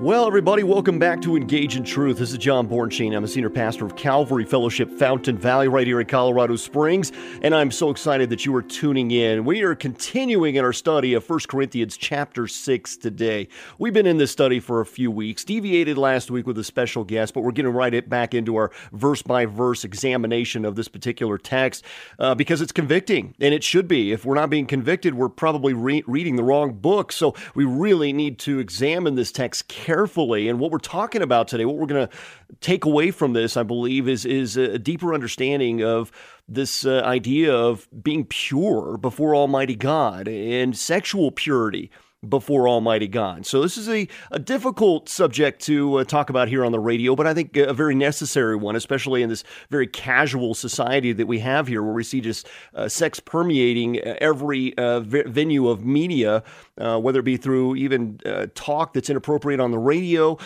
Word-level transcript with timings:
Well, 0.00 0.26
everybody, 0.26 0.62
welcome 0.62 0.98
back 0.98 1.20
to 1.20 1.36
Engage 1.36 1.76
in 1.76 1.84
Truth. 1.84 2.16
This 2.16 2.32
is 2.32 2.38
John 2.38 2.66
Bornschein. 2.66 3.14
I'm 3.14 3.24
a 3.24 3.28
senior 3.28 3.50
pastor 3.50 3.84
of 3.84 3.96
Calvary 3.96 4.46
Fellowship 4.46 4.90
Fountain 4.90 5.36
Valley 5.36 5.68
right 5.68 5.86
here 5.86 6.00
in 6.00 6.06
Colorado 6.06 6.56
Springs, 6.56 7.12
and 7.42 7.54
I'm 7.54 7.70
so 7.70 7.90
excited 7.90 8.30
that 8.30 8.46
you 8.46 8.56
are 8.56 8.62
tuning 8.62 9.10
in. 9.10 9.44
We 9.44 9.60
are 9.60 9.74
continuing 9.74 10.54
in 10.54 10.64
our 10.64 10.72
study 10.72 11.12
of 11.12 11.28
1 11.28 11.40
Corinthians 11.50 11.98
chapter 11.98 12.46
6 12.46 12.96
today. 12.96 13.46
We've 13.78 13.92
been 13.92 14.06
in 14.06 14.16
this 14.16 14.30
study 14.30 14.58
for 14.58 14.80
a 14.80 14.86
few 14.86 15.10
weeks, 15.10 15.44
deviated 15.44 15.98
last 15.98 16.30
week 16.30 16.46
with 16.46 16.56
a 16.56 16.64
special 16.64 17.04
guest, 17.04 17.34
but 17.34 17.42
we're 17.42 17.52
getting 17.52 17.74
right 17.74 18.08
back 18.08 18.32
into 18.32 18.56
our 18.56 18.70
verse 18.94 19.20
by 19.20 19.44
verse 19.44 19.84
examination 19.84 20.64
of 20.64 20.76
this 20.76 20.88
particular 20.88 21.36
text 21.36 21.84
uh, 22.18 22.34
because 22.34 22.62
it's 22.62 22.72
convicting, 22.72 23.34
and 23.38 23.52
it 23.52 23.62
should 23.62 23.86
be. 23.86 24.12
If 24.12 24.24
we're 24.24 24.34
not 24.34 24.48
being 24.48 24.64
convicted, 24.64 25.12
we're 25.12 25.28
probably 25.28 25.74
re- 25.74 26.04
reading 26.06 26.36
the 26.36 26.42
wrong 26.42 26.72
book. 26.72 27.12
So 27.12 27.34
we 27.54 27.66
really 27.66 28.14
need 28.14 28.38
to 28.38 28.60
examine 28.60 29.14
this 29.14 29.30
text 29.30 29.68
carefully 29.68 29.89
carefully. 29.90 30.48
And 30.48 30.60
what 30.60 30.70
we're 30.70 30.78
talking 30.78 31.20
about 31.20 31.48
today, 31.48 31.64
what 31.64 31.76
we're 31.76 31.86
going 31.86 32.06
to 32.06 32.16
take 32.60 32.84
away 32.84 33.10
from 33.10 33.32
this, 33.32 33.56
I 33.56 33.64
believe, 33.64 34.08
is 34.08 34.24
is 34.24 34.56
a 34.56 34.78
deeper 34.78 35.12
understanding 35.12 35.82
of 35.82 36.12
this 36.46 36.86
uh, 36.86 37.00
idea 37.04 37.52
of 37.52 37.88
being 38.00 38.24
pure 38.24 38.96
before 38.96 39.34
Almighty 39.34 39.74
God 39.74 40.28
and 40.28 40.76
sexual 40.76 41.32
purity 41.32 41.90
before 42.28 42.68
Almighty 42.68 43.08
God. 43.08 43.46
So, 43.46 43.62
this 43.62 43.78
is 43.78 43.88
a, 43.88 44.06
a 44.30 44.38
difficult 44.38 45.08
subject 45.08 45.62
to 45.62 45.96
uh, 45.96 46.04
talk 46.04 46.28
about 46.28 46.48
here 46.48 46.64
on 46.64 46.72
the 46.72 46.78
radio, 46.78 47.16
but 47.16 47.26
I 47.26 47.32
think 47.32 47.56
a 47.56 47.72
very 47.72 47.94
necessary 47.94 48.56
one, 48.56 48.76
especially 48.76 49.22
in 49.22 49.30
this 49.30 49.42
very 49.70 49.86
casual 49.86 50.54
society 50.54 51.12
that 51.14 51.26
we 51.26 51.38
have 51.38 51.66
here, 51.66 51.82
where 51.82 51.94
we 51.94 52.04
see 52.04 52.20
just 52.20 52.46
uh, 52.74 52.88
sex 52.88 53.20
permeating 53.20 53.98
uh, 53.98 54.16
every 54.20 54.76
uh, 54.76 55.00
v- 55.00 55.22
venue 55.22 55.68
of 55.68 55.84
media, 55.84 56.42
uh, 56.80 56.98
whether 56.98 57.20
it 57.20 57.24
be 57.24 57.36
through 57.36 57.76
even 57.76 58.20
uh, 58.24 58.46
talk 58.54 58.92
that's 58.92 59.10
inappropriate 59.10 59.60
on 59.60 59.70
the 59.70 59.78
radio, 59.78 60.36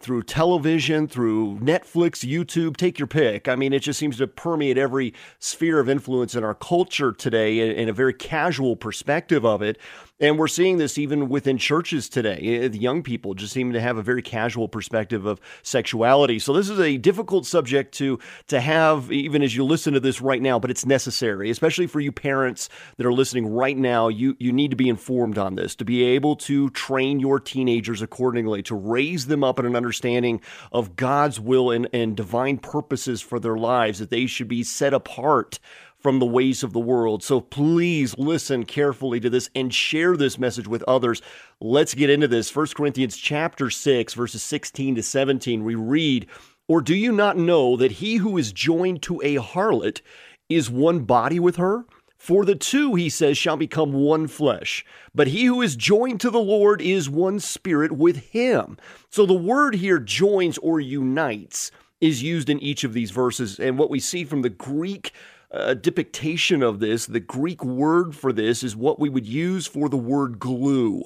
through 0.00 0.22
television, 0.22 1.06
through 1.08 1.58
Netflix, 1.58 2.26
YouTube, 2.28 2.76
take 2.76 2.98
your 2.98 3.08
pick. 3.08 3.48
I 3.48 3.56
mean, 3.56 3.72
it 3.72 3.80
just 3.80 3.98
seems 3.98 4.18
to 4.18 4.26
permeate 4.26 4.78
every 4.78 5.14
sphere 5.38 5.80
of 5.80 5.88
influence 5.88 6.34
in 6.34 6.44
our 6.44 6.54
culture 6.54 7.12
today 7.12 7.60
in, 7.60 7.76
in 7.76 7.88
a 7.88 7.92
very 7.92 8.14
casual 8.14 8.76
perspective 8.76 9.44
of 9.44 9.62
it. 9.62 9.78
And 10.20 10.38
we're 10.38 10.46
seeing 10.48 10.78
this 10.78 10.98
even 10.98 11.28
within 11.28 11.58
churches 11.58 12.08
today. 12.08 12.68
The 12.68 12.78
young 12.78 13.02
people 13.02 13.34
just 13.34 13.52
seem 13.52 13.72
to 13.72 13.80
have 13.80 13.96
a 13.96 14.02
very 14.02 14.22
casual 14.22 14.68
perspective 14.68 15.26
of 15.26 15.40
sexuality. 15.64 16.38
So 16.38 16.52
this 16.52 16.68
is 16.68 16.78
a 16.78 16.96
difficult 16.96 17.44
subject 17.44 17.92
to 17.94 18.20
to 18.46 18.60
have 18.60 19.10
even 19.10 19.42
as 19.42 19.56
you 19.56 19.64
listen 19.64 19.94
to 19.94 20.00
this 20.00 20.20
right 20.20 20.40
now, 20.40 20.60
but 20.60 20.70
it's 20.70 20.86
necessary, 20.86 21.50
especially 21.50 21.88
for 21.88 21.98
you 21.98 22.12
parents 22.12 22.68
that 22.98 23.06
are 23.06 23.12
listening 23.12 23.48
right 23.48 23.76
now. 23.76 24.06
You 24.06 24.36
you 24.38 24.52
need 24.52 24.70
to 24.70 24.76
be 24.76 24.88
informed 24.88 25.38
on 25.38 25.56
this 25.56 25.61
to 25.76 25.84
be 25.84 26.02
able 26.02 26.36
to 26.36 26.70
train 26.70 27.20
your 27.20 27.40
teenagers 27.40 28.02
accordingly, 28.02 28.62
to 28.64 28.74
raise 28.74 29.26
them 29.26 29.42
up 29.44 29.58
in 29.58 29.66
an 29.66 29.76
understanding 29.76 30.40
of 30.70 30.96
God's 30.96 31.40
will 31.40 31.70
and, 31.70 31.88
and 31.92 32.16
divine 32.16 32.58
purposes 32.58 33.20
for 33.20 33.38
their 33.38 33.56
lives, 33.56 33.98
that 33.98 34.10
they 34.10 34.26
should 34.26 34.48
be 34.48 34.62
set 34.62 34.92
apart 34.92 35.58
from 36.02 36.18
the 36.18 36.26
ways 36.26 36.62
of 36.64 36.72
the 36.72 36.80
world. 36.80 37.22
So 37.22 37.40
please 37.40 38.18
listen 38.18 38.64
carefully 38.64 39.20
to 39.20 39.30
this 39.30 39.48
and 39.54 39.72
share 39.72 40.16
this 40.16 40.38
message 40.38 40.66
with 40.66 40.82
others. 40.82 41.22
Let's 41.60 41.94
get 41.94 42.10
into 42.10 42.26
this. 42.26 42.54
1 42.54 42.66
Corinthians 42.74 43.16
chapter 43.16 43.70
6 43.70 44.14
verses 44.14 44.42
16 44.42 44.96
to 44.96 45.02
17 45.02 45.64
we 45.64 45.76
read, 45.76 46.26
"Or 46.66 46.80
do 46.80 46.94
you 46.94 47.12
not 47.12 47.38
know 47.38 47.76
that 47.76 47.92
he 47.92 48.16
who 48.16 48.36
is 48.36 48.52
joined 48.52 49.02
to 49.02 49.20
a 49.22 49.36
harlot 49.36 50.00
is 50.48 50.68
one 50.68 51.00
body 51.00 51.38
with 51.38 51.56
her?" 51.56 51.86
For 52.22 52.44
the 52.44 52.54
two, 52.54 52.94
he 52.94 53.08
says, 53.08 53.36
shall 53.36 53.56
become 53.56 53.92
one 53.92 54.28
flesh. 54.28 54.86
But 55.12 55.26
he 55.26 55.46
who 55.46 55.60
is 55.60 55.74
joined 55.74 56.20
to 56.20 56.30
the 56.30 56.38
Lord 56.38 56.80
is 56.80 57.10
one 57.10 57.40
spirit 57.40 57.90
with 57.90 58.30
him. 58.30 58.78
So 59.10 59.26
the 59.26 59.34
word 59.34 59.74
here 59.74 59.98
joins 59.98 60.56
or 60.58 60.78
unites 60.78 61.72
is 62.00 62.22
used 62.22 62.48
in 62.48 62.60
each 62.60 62.84
of 62.84 62.92
these 62.92 63.10
verses. 63.10 63.58
And 63.58 63.76
what 63.76 63.90
we 63.90 63.98
see 63.98 64.24
from 64.24 64.42
the 64.42 64.50
Greek 64.50 65.10
uh, 65.52 65.64
a 65.70 65.74
depiction 65.74 66.62
of 66.62 66.78
this, 66.78 67.06
the 67.06 67.18
Greek 67.18 67.64
word 67.64 68.14
for 68.14 68.32
this 68.32 68.62
is 68.62 68.76
what 68.76 69.00
we 69.00 69.08
would 69.08 69.26
use 69.26 69.66
for 69.66 69.88
the 69.88 69.96
word 69.96 70.38
glue. 70.38 71.02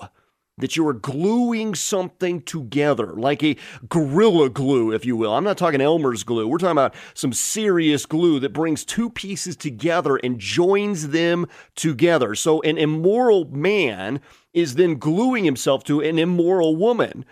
That 0.59 0.75
you 0.75 0.89
are 0.89 0.95
gluing 0.95 1.75
something 1.75 2.41
together, 2.41 3.13
like 3.13 3.43
a 3.43 3.59
gorilla 3.91 4.49
glue, 4.49 4.91
if 4.91 5.05
you 5.05 5.15
will. 5.15 5.35
I'm 5.35 5.45
not 5.45 5.59
talking 5.59 5.83
Elmer's 5.83 6.25
glue. 6.25 6.49
We're 6.49 6.57
talking 6.57 6.73
about 6.73 6.95
some 7.13 7.35
serious 7.35 8.07
glue 8.07 8.41
that 8.41 8.55
brings 8.55 8.83
two 8.83 9.11
pieces 9.11 9.55
together 9.55 10.17
and 10.17 10.39
joins 10.39 11.09
them 11.09 11.47
together. 11.75 12.35
So 12.35 12.63
an 12.63 12.79
immoral 12.79 13.45
man 13.51 14.19
is 14.55 14.77
then 14.77 14.95
gluing 14.95 15.45
himself 15.45 15.85
to 15.85 16.01
an 16.01 16.19
immoral 16.19 16.75
woman. 16.75 17.27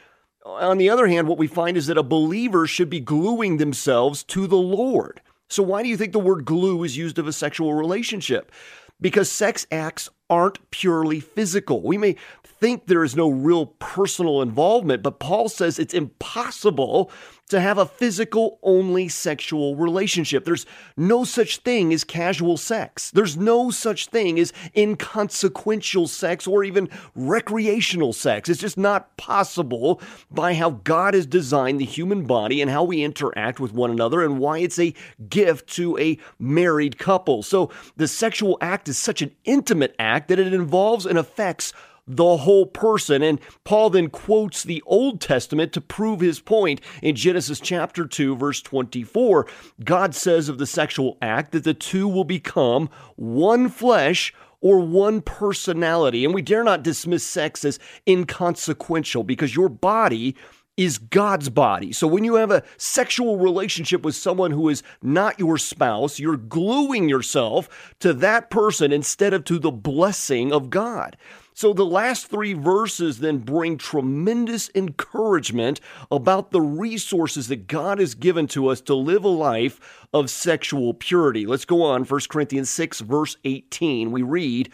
On 0.44 0.76
the 0.76 0.90
other 0.90 1.06
hand, 1.06 1.26
what 1.26 1.38
we 1.38 1.46
find 1.46 1.78
is 1.78 1.86
that 1.86 1.96
a 1.96 2.02
believer 2.02 2.66
should 2.66 2.90
be 2.90 3.00
gluing 3.00 3.56
themselves 3.56 4.22
to 4.24 4.46
the 4.46 4.58
Lord. 4.58 5.22
So, 5.48 5.62
why 5.62 5.82
do 5.82 5.88
you 5.88 5.96
think 5.96 6.12
the 6.12 6.18
word 6.18 6.44
glue 6.44 6.84
is 6.84 6.98
used 6.98 7.18
of 7.18 7.26
a 7.26 7.32
sexual 7.32 7.72
relationship? 7.72 8.52
Because 9.00 9.30
sex 9.30 9.66
acts 9.70 10.10
aren't 10.30 10.70
purely 10.70 11.20
physical. 11.20 11.82
We 11.82 11.98
may 11.98 12.16
think 12.44 12.86
there 12.86 13.04
is 13.04 13.14
no 13.14 13.28
real 13.28 13.66
personal 13.66 14.40
involvement, 14.40 15.02
but 15.02 15.18
Paul 15.18 15.48
says 15.48 15.78
it's 15.78 15.94
impossible 15.94 17.10
to 17.48 17.60
have 17.60 17.78
a 17.78 17.86
physical 17.86 18.58
only 18.62 19.08
sexual 19.08 19.76
relationship. 19.76 20.44
There's 20.44 20.66
no 20.96 21.24
such 21.24 21.58
thing 21.58 21.92
as 21.92 22.04
casual 22.04 22.56
sex. 22.56 23.10
There's 23.10 23.36
no 23.36 23.70
such 23.70 24.06
thing 24.06 24.38
as 24.38 24.52
inconsequential 24.76 26.08
sex 26.08 26.46
or 26.46 26.64
even 26.64 26.88
recreational 27.14 28.12
sex. 28.12 28.48
It's 28.48 28.60
just 28.60 28.78
not 28.78 29.16
possible 29.16 30.00
by 30.30 30.54
how 30.54 30.70
God 30.70 31.14
has 31.14 31.26
designed 31.26 31.80
the 31.80 31.84
human 31.84 32.24
body 32.24 32.62
and 32.62 32.70
how 32.70 32.84
we 32.84 33.02
interact 33.02 33.60
with 33.60 33.72
one 33.72 33.90
another 33.90 34.22
and 34.22 34.38
why 34.38 34.58
it's 34.58 34.78
a 34.78 34.94
gift 35.28 35.68
to 35.74 35.98
a 35.98 36.18
married 36.38 36.98
couple. 36.98 37.42
So 37.42 37.70
the 37.96 38.08
sexual 38.08 38.56
act 38.60 38.88
is 38.88 38.98
such 38.98 39.22
an 39.22 39.34
intimate 39.44 39.94
act 39.98 40.28
that 40.28 40.38
it 40.38 40.54
involves 40.54 41.06
and 41.06 41.18
affects 41.18 41.72
the 42.06 42.38
whole 42.38 42.66
person. 42.66 43.22
And 43.22 43.40
Paul 43.64 43.90
then 43.90 44.10
quotes 44.10 44.62
the 44.62 44.82
Old 44.86 45.20
Testament 45.20 45.72
to 45.72 45.80
prove 45.80 46.20
his 46.20 46.40
point 46.40 46.80
in 47.02 47.16
Genesis 47.16 47.60
chapter 47.60 48.06
2, 48.06 48.36
verse 48.36 48.60
24. 48.60 49.46
God 49.84 50.14
says 50.14 50.48
of 50.48 50.58
the 50.58 50.66
sexual 50.66 51.16
act 51.22 51.52
that 51.52 51.64
the 51.64 51.74
two 51.74 52.08
will 52.08 52.24
become 52.24 52.90
one 53.16 53.68
flesh 53.68 54.34
or 54.60 54.80
one 54.80 55.20
personality. 55.20 56.24
And 56.24 56.34
we 56.34 56.42
dare 56.42 56.64
not 56.64 56.82
dismiss 56.82 57.24
sex 57.24 57.64
as 57.64 57.78
inconsequential 58.06 59.22
because 59.22 59.54
your 59.54 59.68
body 59.68 60.36
is 60.76 60.98
God's 60.98 61.48
body. 61.50 61.92
So 61.92 62.06
when 62.06 62.24
you 62.24 62.34
have 62.34 62.50
a 62.50 62.64
sexual 62.76 63.38
relationship 63.38 64.02
with 64.02 64.16
someone 64.16 64.50
who 64.50 64.68
is 64.68 64.82
not 65.02 65.38
your 65.38 65.56
spouse, 65.56 66.18
you're 66.18 66.36
gluing 66.36 67.08
yourself 67.08 67.94
to 68.00 68.12
that 68.14 68.50
person 68.50 68.92
instead 68.92 69.34
of 69.34 69.44
to 69.44 69.58
the 69.58 69.70
blessing 69.70 70.52
of 70.52 70.70
God. 70.70 71.16
So 71.56 71.72
the 71.72 71.86
last 71.86 72.26
three 72.26 72.52
verses 72.52 73.20
then 73.20 73.38
bring 73.38 73.78
tremendous 73.78 74.70
encouragement 74.74 75.80
about 76.10 76.50
the 76.50 76.60
resources 76.60 77.46
that 77.46 77.68
God 77.68 78.00
has 78.00 78.16
given 78.16 78.48
to 78.48 78.66
us 78.66 78.80
to 78.82 78.94
live 78.94 79.24
a 79.24 79.28
life 79.28 80.06
of 80.12 80.30
sexual 80.30 80.94
purity. 80.94 81.46
Let's 81.46 81.64
go 81.64 81.82
on. 81.82 82.04
1 82.04 82.20
Corinthians 82.28 82.70
6, 82.70 83.00
verse 83.00 83.36
18. 83.44 84.10
We 84.10 84.22
read, 84.22 84.72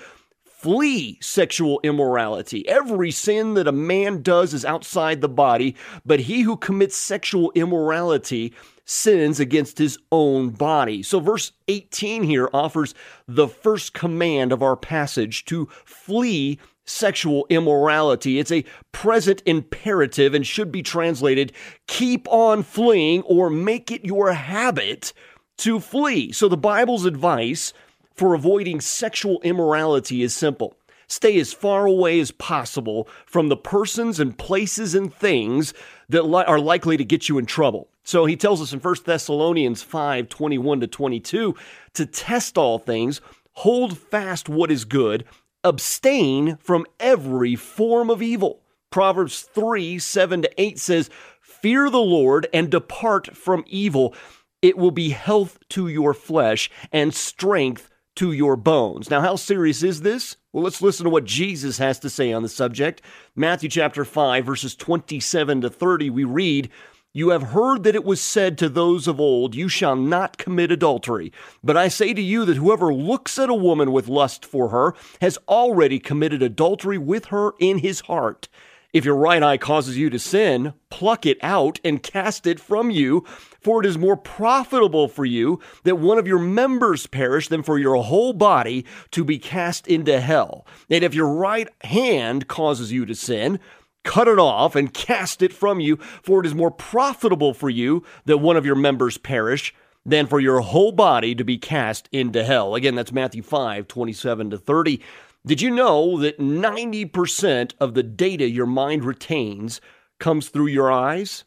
Flee 0.61 1.19
sexual 1.23 1.81
immorality. 1.83 2.69
Every 2.69 3.11
sin 3.11 3.55
that 3.55 3.67
a 3.67 3.73
man 3.73 4.21
does 4.21 4.53
is 4.53 4.65
outside 4.65 5.23
the 5.23 5.29
body, 5.29 5.75
but 6.05 6.21
he 6.21 6.43
who 6.43 6.59
commits 6.59 6.97
sexual 6.97 7.51
immorality 7.55 8.53
sins 8.85 9.41
against 9.41 9.79
his 9.79 9.99
own 10.13 10.51
body. 10.51 11.03
So, 11.03 11.19
verse 11.19 11.53
18 11.69 12.25
here 12.25 12.51
offers 12.53 12.95
the 13.27 13.49
first 13.49 13.95
command 13.95 14.53
of 14.53 14.63
our 14.63 14.77
passage 14.77 15.45
to 15.47 15.67
flee 15.87 16.59
sexual 16.85 17.47
immorality. 17.49 18.39
It's 18.39 18.53
a 18.53 18.65
present 18.93 19.43
imperative 19.47 20.35
and 20.35 20.47
should 20.47 20.73
be 20.73 20.83
translated 20.83 21.53
keep 21.87 22.27
on 22.29 22.63
fleeing 22.63 23.23
or 23.23 23.51
make 23.51 23.91
it 23.91 24.05
your 24.05 24.33
habit 24.33 25.13
to 25.59 25.81
flee. 25.81 26.33
So, 26.33 26.49
the 26.49 26.57
Bible's 26.57 27.05
advice 27.05 27.73
for 28.15 28.35
avoiding 28.35 28.81
sexual 28.81 29.41
immorality 29.43 30.23
is 30.23 30.35
simple 30.35 30.77
stay 31.11 31.39
as 31.41 31.53
far 31.53 31.87
away 31.87 32.21
as 32.21 32.31
possible 32.31 33.09
from 33.27 33.49
the 33.49 33.57
persons 33.57 34.21
and 34.21 34.39
places 34.39 34.95
and 34.95 35.13
things 35.13 35.75
that 36.09 36.25
li- 36.25 36.45
are 36.45 36.61
likely 36.61 36.97
to 36.97 37.05
get 37.05 37.29
you 37.29 37.37
in 37.37 37.47
trouble. 37.47 37.89
So 38.05 38.25
he 38.25 38.37
tells 38.37 38.63
us 38.63 38.73
in 38.73 38.81
1 38.81 38.95
Thessalonians 39.05 39.83
5 39.83 40.29
21 40.29 40.81
to 40.81 40.87
22 40.87 41.55
to 41.95 42.07
test 42.07 42.57
all 42.57 42.79
things, 42.79 43.21
hold 43.53 43.99
fast 43.99 44.49
what 44.49 44.71
is 44.71 44.85
good, 44.85 45.25
abstain 45.65 46.57
from 46.57 46.87
every 46.99 47.57
form 47.57 48.11
of 48.11 48.23
evil. 48.23 48.61
Proverbs 48.91 49.43
3 49.43 49.99
7 49.99 50.43
to 50.43 50.61
8 50.61 50.79
says, 50.79 51.11
Fear 51.41 51.91
the 51.91 51.99
Lord 51.99 52.49
and 52.53 52.71
depart 52.71 53.37
from 53.37 53.65
evil. 53.67 54.15
it 54.63 54.77
will 54.77 54.91
be 54.91 55.11
health 55.11 55.59
to 55.71 55.89
your 55.89 56.13
flesh 56.13 56.71
and 56.93 57.15
strength 57.15 57.89
to 58.17 58.33
your 58.33 58.57
bones. 58.57 59.09
Now, 59.09 59.21
how 59.21 59.37
serious 59.37 59.83
is 59.83 60.03
this? 60.03 60.37
Well, 60.53 60.65
let's 60.65 60.83
listen 60.83 61.05
to 61.05 61.11
what 61.11 61.25
Jesus 61.25 61.79
has 61.79 61.99
to 62.01 62.11
say 62.11 62.33
on 62.33 62.43
the 62.43 62.49
subject. 62.49 63.01
Matthew 63.37 63.71
chapter 63.71 64.05
5, 64.05 64.45
verses 64.45 64.75
27 64.75 65.63
to 65.63 65.71
30, 65.71 66.11
we 66.11 66.25
read, 66.25 66.71
You 67.13 67.31
have 67.31 67.43
heard 67.43 67.83
that 67.83 67.97
it 67.97 68.05
was 68.05 68.21
said 68.21 68.57
to 68.59 68.69
those 68.69 69.09
of 69.09 69.19
old, 69.19 69.57
You 69.57 69.69
shall 69.69 69.97
not 69.97 70.39
commit 70.39 70.71
adultery. 70.71 71.33
But 71.63 71.77
I 71.77 71.89
say 71.89 72.15
to 72.15 72.23
you 72.23 72.45
that 72.45 72.57
whoever 72.57 72.95
looks 72.95 73.37
at 73.37 73.51
a 73.51 73.55
woman 73.55 73.91
with 73.91 74.07
lust 74.07 74.47
for 74.47 74.69
her 74.69 74.95
has 75.21 75.37
already 75.49 75.99
committed 75.99 76.41
adultery 76.41 76.99
with 76.99 77.27
her 77.27 77.55
in 77.59 77.79
his 77.79 78.03
heart. 78.03 78.49
If 78.93 79.05
your 79.05 79.17
right 79.17 79.43
eye 79.43 79.57
causes 79.57 79.97
you 79.97 80.09
to 80.11 80.21
sin, 80.21 80.73
pluck 80.89 81.27
it 81.27 81.39
out 81.43 81.81
and 81.85 82.03
cast 82.03 82.47
it 82.47 82.61
from 82.61 82.91
you, 82.91 83.25
for 83.61 83.81
it 83.81 83.87
is 83.87 83.99
more 83.99 84.17
profitable 84.17 85.09
for 85.09 85.25
you 85.25 85.61
that 85.83 85.99
one 85.99 86.19
of 86.19 86.29
your 86.29 86.39
members 86.39 87.09
perish 87.09 87.49
than 87.49 87.65
for 87.65 87.79
your 87.79 87.97
whole 87.97 88.33
body 88.33 88.85
to 89.11 89.25
be 89.25 89.39
cast 89.39 89.89
into 89.89 90.21
hell. 90.21 90.65
And 90.89 91.03
if 91.03 91.15
your 91.15 91.29
right 91.29 91.69
hand 91.83 92.47
causes 92.47 92.91
you 92.93 93.05
to 93.07 93.15
sin, 93.15 93.59
cut 94.05 94.29
it 94.29 94.39
off 94.39 94.75
and 94.75 94.95
cast 94.95 95.43
it 95.43 95.53
from 95.53 95.81
you, 95.81 95.97
for 96.23 96.41
it 96.41 96.47
is 96.47 96.55
more 96.55 96.71
profitable 96.71 97.55
for 97.55 97.71
you 97.71 98.05
that 98.25 98.39
one 98.39 98.57
of 98.57 98.67
your 98.67 98.75
members 98.75 99.19
perish 99.19 99.75
than 100.05 100.27
for 100.27 100.41
your 100.41 100.61
whole 100.61 100.93
body 100.93 101.35
to 101.35 101.45
be 101.45 101.59
cast 101.59 102.09
into 102.13 102.45
hell. 102.45 102.75
Again, 102.75 102.95
that's 102.95 103.13
Matthew 103.13 103.43
5 103.43 103.87
27 103.87 104.51
to 104.51 104.59
30. 104.59 105.01
Did 105.47 105.63
you 105.63 105.71
know 105.71 106.19
that 106.19 106.39
90% 106.39 107.73
of 107.81 107.95
the 107.95 108.03
data 108.03 108.49
your 108.49 108.67
mind 108.67 109.05
retains 109.05 109.81
comes 110.19 110.49
through 110.49 110.67
your 110.67 110.93
eyes? 110.93 111.45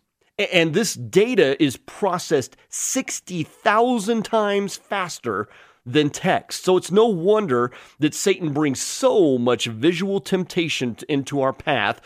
And 0.52 0.74
this 0.74 0.96
data 0.96 1.62
is 1.64 1.78
processed 1.78 2.58
60,000 2.70 4.26
times 4.26 4.76
faster 4.78 5.48
than 5.86 6.10
text. 6.10 6.64
So 6.64 6.76
it's 6.76 6.92
no 6.92 7.06
wonder 7.06 7.72
that 8.00 8.16
Satan 8.16 8.52
brings 8.52 8.82
so 8.82 9.38
much 9.38 9.66
visual 9.66 10.20
temptation 10.20 10.98
into 11.08 11.42
our 11.42 11.54
path 11.54 12.02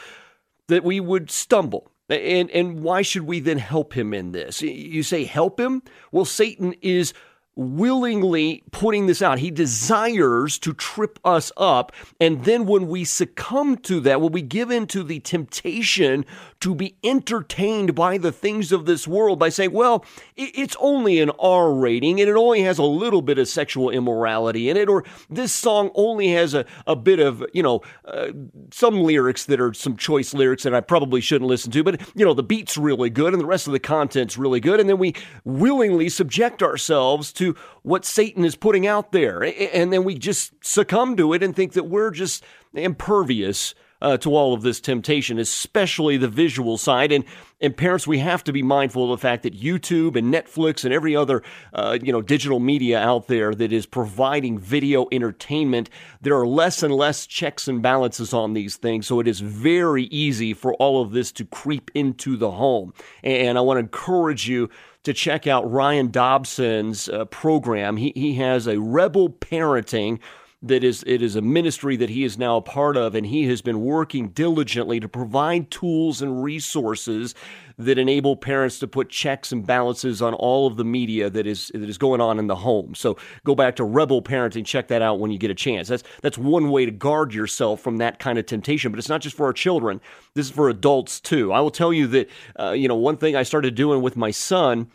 that 0.68 0.84
we 0.84 1.00
would 1.00 1.32
stumble. 1.32 1.92
And, 2.10 2.50
and 2.52 2.82
why 2.82 3.02
should 3.02 3.24
we 3.24 3.40
then 3.40 3.58
help 3.58 3.94
him 3.94 4.14
in 4.14 4.32
this? 4.32 4.62
You 4.62 5.04
say, 5.04 5.26
help 5.26 5.60
him? 5.60 5.84
Well, 6.12 6.26
Satan 6.26 6.74
is 6.82 7.14
willingly 7.58 8.64
putting 8.72 9.08
this 9.08 9.22
out. 9.22 9.40
He 9.40 9.52
desires 9.52 10.60
to 10.60 10.74
trip 10.74 11.20
us 11.26 11.52
up. 11.58 11.92
And 12.20 12.46
then 12.46 12.66
when 12.66 12.88
we 12.88 13.04
succumb 13.04 13.78
to 13.78 14.00
that, 14.02 14.22
when 14.22 14.32
we 14.32 14.44
give 14.44 14.70
in 14.72 14.86
to 14.88 15.04
the 15.04 15.20
temptation 15.20 16.24
to 16.60 16.74
be 16.74 16.96
entertained 17.04 17.94
by 17.96 18.18
the 18.18 18.32
things 18.32 18.72
of 18.72 18.86
this 18.86 19.08
world 19.08 19.40
by 19.40 19.50
saying, 19.50 19.72
well, 19.72 20.04
it's 20.36 20.76
only 20.80 21.20
an 21.20 21.32
R 21.40 21.74
rating 21.74 22.20
and 22.20 22.30
it 22.30 22.36
only 22.36 22.62
has 22.62 22.78
a 22.78 22.84
little 22.84 23.22
bit 23.22 23.38
of 23.38 23.48
sexual 23.48 23.90
immorality 23.90 24.70
in 24.70 24.78
it, 24.78 24.90
or 24.90 25.04
this 25.30 25.54
song 25.54 25.92
only 25.96 26.30
has 26.30 26.54
a, 26.54 26.66
a 26.86 26.96
bit 26.96 27.20
of, 27.20 27.44
you 27.54 27.62
know, 27.62 27.82
uh, 28.06 28.32
some 28.72 29.02
lyrics 29.02 29.46
that 29.46 29.60
are 29.60 29.74
some 29.74 29.96
choice 29.96 30.34
lyrics 30.34 30.64
that 30.64 30.74
I 30.74 30.82
probably 30.82 31.22
shouldn't 31.22 31.50
listen 31.50 31.72
to, 31.72 31.84
but, 31.84 32.02
you 32.16 32.26
know, 32.26 32.34
the 32.34 32.44
beat's 32.44 32.78
really 32.78 33.10
good 33.10 33.34
and 33.34 33.42
the 33.42 33.46
rest 33.46 33.68
of 33.68 33.74
the 33.74 33.80
content's 33.80 34.38
really 34.38 34.60
good. 34.60 34.80
And 34.80 34.90
then 34.90 34.98
we 34.98 35.14
willingly 35.44 36.10
subject 36.10 36.64
ourselves 36.64 37.32
to 37.34 37.56
what 37.84 38.06
Satan 38.06 38.44
is 38.46 38.56
putting 38.56 38.88
out 38.88 39.12
there. 39.12 39.44
And 39.74 39.94
then 39.94 40.04
we 40.04 40.16
just 40.18 40.54
succumb 40.64 41.16
to 41.18 41.34
it 41.34 41.44
and 41.44 41.56
think 41.56 41.74
that 41.74 41.86
we're 41.86 42.12
just 42.12 42.44
impervious 42.74 43.74
uh, 44.02 44.18
to 44.18 44.36
all 44.36 44.54
of 44.54 44.62
this 44.62 44.80
temptation, 44.80 45.40
especially 45.40 46.18
the 46.18 46.28
visual 46.28 46.78
side. 46.78 47.12
And 47.12 47.24
and 47.60 47.76
parents, 47.76 48.06
we 48.06 48.20
have 48.20 48.44
to 48.44 48.54
be 48.54 48.62
mindful 48.62 49.12
of 49.12 49.20
the 49.20 49.22
fact 49.22 49.42
that 49.42 49.60
YouTube 49.60 50.16
and 50.16 50.32
Netflix 50.32 50.86
and 50.86 50.94
every 50.94 51.16
other 51.16 51.42
uh, 51.74 51.98
you 52.02 52.12
know 52.12 52.22
digital 52.22 52.60
media 52.60 53.00
out 53.00 53.28
there 53.28 53.56
that 53.56 53.72
is 53.72 53.86
providing 53.86 54.60
video 54.60 55.08
entertainment, 55.12 55.90
there 56.22 56.38
are 56.38 56.46
less 56.46 56.84
and 56.84 56.94
less 56.94 57.26
checks 57.26 57.68
and 57.68 57.82
balances 57.82 58.34
on 58.34 58.54
these 58.54 58.76
things. 58.76 59.08
So 59.08 59.20
it 59.20 59.28
is 59.28 59.40
very 59.40 60.04
easy 60.06 60.54
for 60.54 60.76
all 60.76 61.02
of 61.02 61.12
this 61.12 61.32
to 61.34 61.46
creep 61.46 61.90
into 61.96 62.38
the 62.38 62.52
home. 62.52 62.94
And 63.24 63.58
I 63.58 63.62
want 63.62 63.78
to 63.78 63.82
encourage 63.82 64.48
you 64.48 64.70
to 65.04 65.14
check 65.14 65.48
out 65.48 65.72
Ryan 65.72 66.12
Dobson's 66.12 67.10
uh, 67.10 67.26
program. 67.26 67.98
He 67.98 68.12
he 68.16 68.36
has 68.36 68.68
a 68.68 68.80
rebel 68.80 69.30
parenting 69.30 70.20
that 70.68 70.84
is 70.84 71.04
it 71.08 71.22
is 71.22 71.36
a 71.36 71.42
ministry 71.42 71.96
that 71.96 72.10
he 72.10 72.24
is 72.24 72.38
now 72.38 72.58
a 72.58 72.62
part 72.62 72.98
of 72.98 73.16
and 73.16 73.26
he 73.26 73.48
has 73.48 73.62
been 73.62 73.82
working 73.82 74.30
diligently 74.30 75.00
to 75.00 75.08
provide 75.08 75.72
tools 75.72 76.22
and 76.22 76.44
resources 76.44 77.36
that 77.80 78.00
enable 78.00 78.36
parents 78.36 78.80
to 78.80 78.88
put 78.88 79.10
checks 79.10 79.52
and 79.52 79.66
balances 79.66 80.22
on 80.22 80.34
all 80.34 80.66
of 80.66 80.78
the 80.78 80.84
media 80.84 81.30
that 81.30 81.46
is 81.46 81.72
that 81.74 81.88
is 81.88 81.98
going 81.98 82.20
on 82.20 82.40
in 82.40 82.48
the 82.48 82.56
home. 82.56 82.96
So 82.96 83.18
go 83.44 83.56
back 83.56 83.76
to 83.76 83.84
rebel 83.84 84.22
parenting, 84.22 84.66
check 84.66 84.88
that 84.88 85.02
out 85.02 85.20
when 85.20 85.32
you 85.32 85.38
get 85.38 85.52
a 85.52 85.56
chance. 85.56 85.88
That's 85.88 86.04
that's 86.22 86.38
one 86.38 86.72
way 86.72 86.86
to 86.86 86.92
guard 86.92 87.34
yourself 87.34 87.82
from 87.82 87.98
that 87.98 88.20
kind 88.20 88.40
of 88.40 88.46
temptation, 88.46 88.92
but 88.92 89.00
it's 89.00 89.10
not 89.10 89.22
just 89.22 89.38
for 89.38 89.46
our 89.46 89.54
children. 89.54 90.02
This 90.34 90.48
is 90.48 90.52
for 90.52 90.70
adults 90.70 91.20
too. 91.20 91.52
I 91.54 91.60
will 91.60 91.72
tell 91.72 91.94
you 91.94 92.08
that 92.08 92.30
uh, 92.60 92.72
you 92.72 92.88
know 92.88 92.96
one 92.96 93.18
thing 93.18 93.36
I 93.36 93.44
started 93.44 93.76
doing 93.76 94.02
with 94.02 94.18
my 94.18 94.32
son 94.32 94.90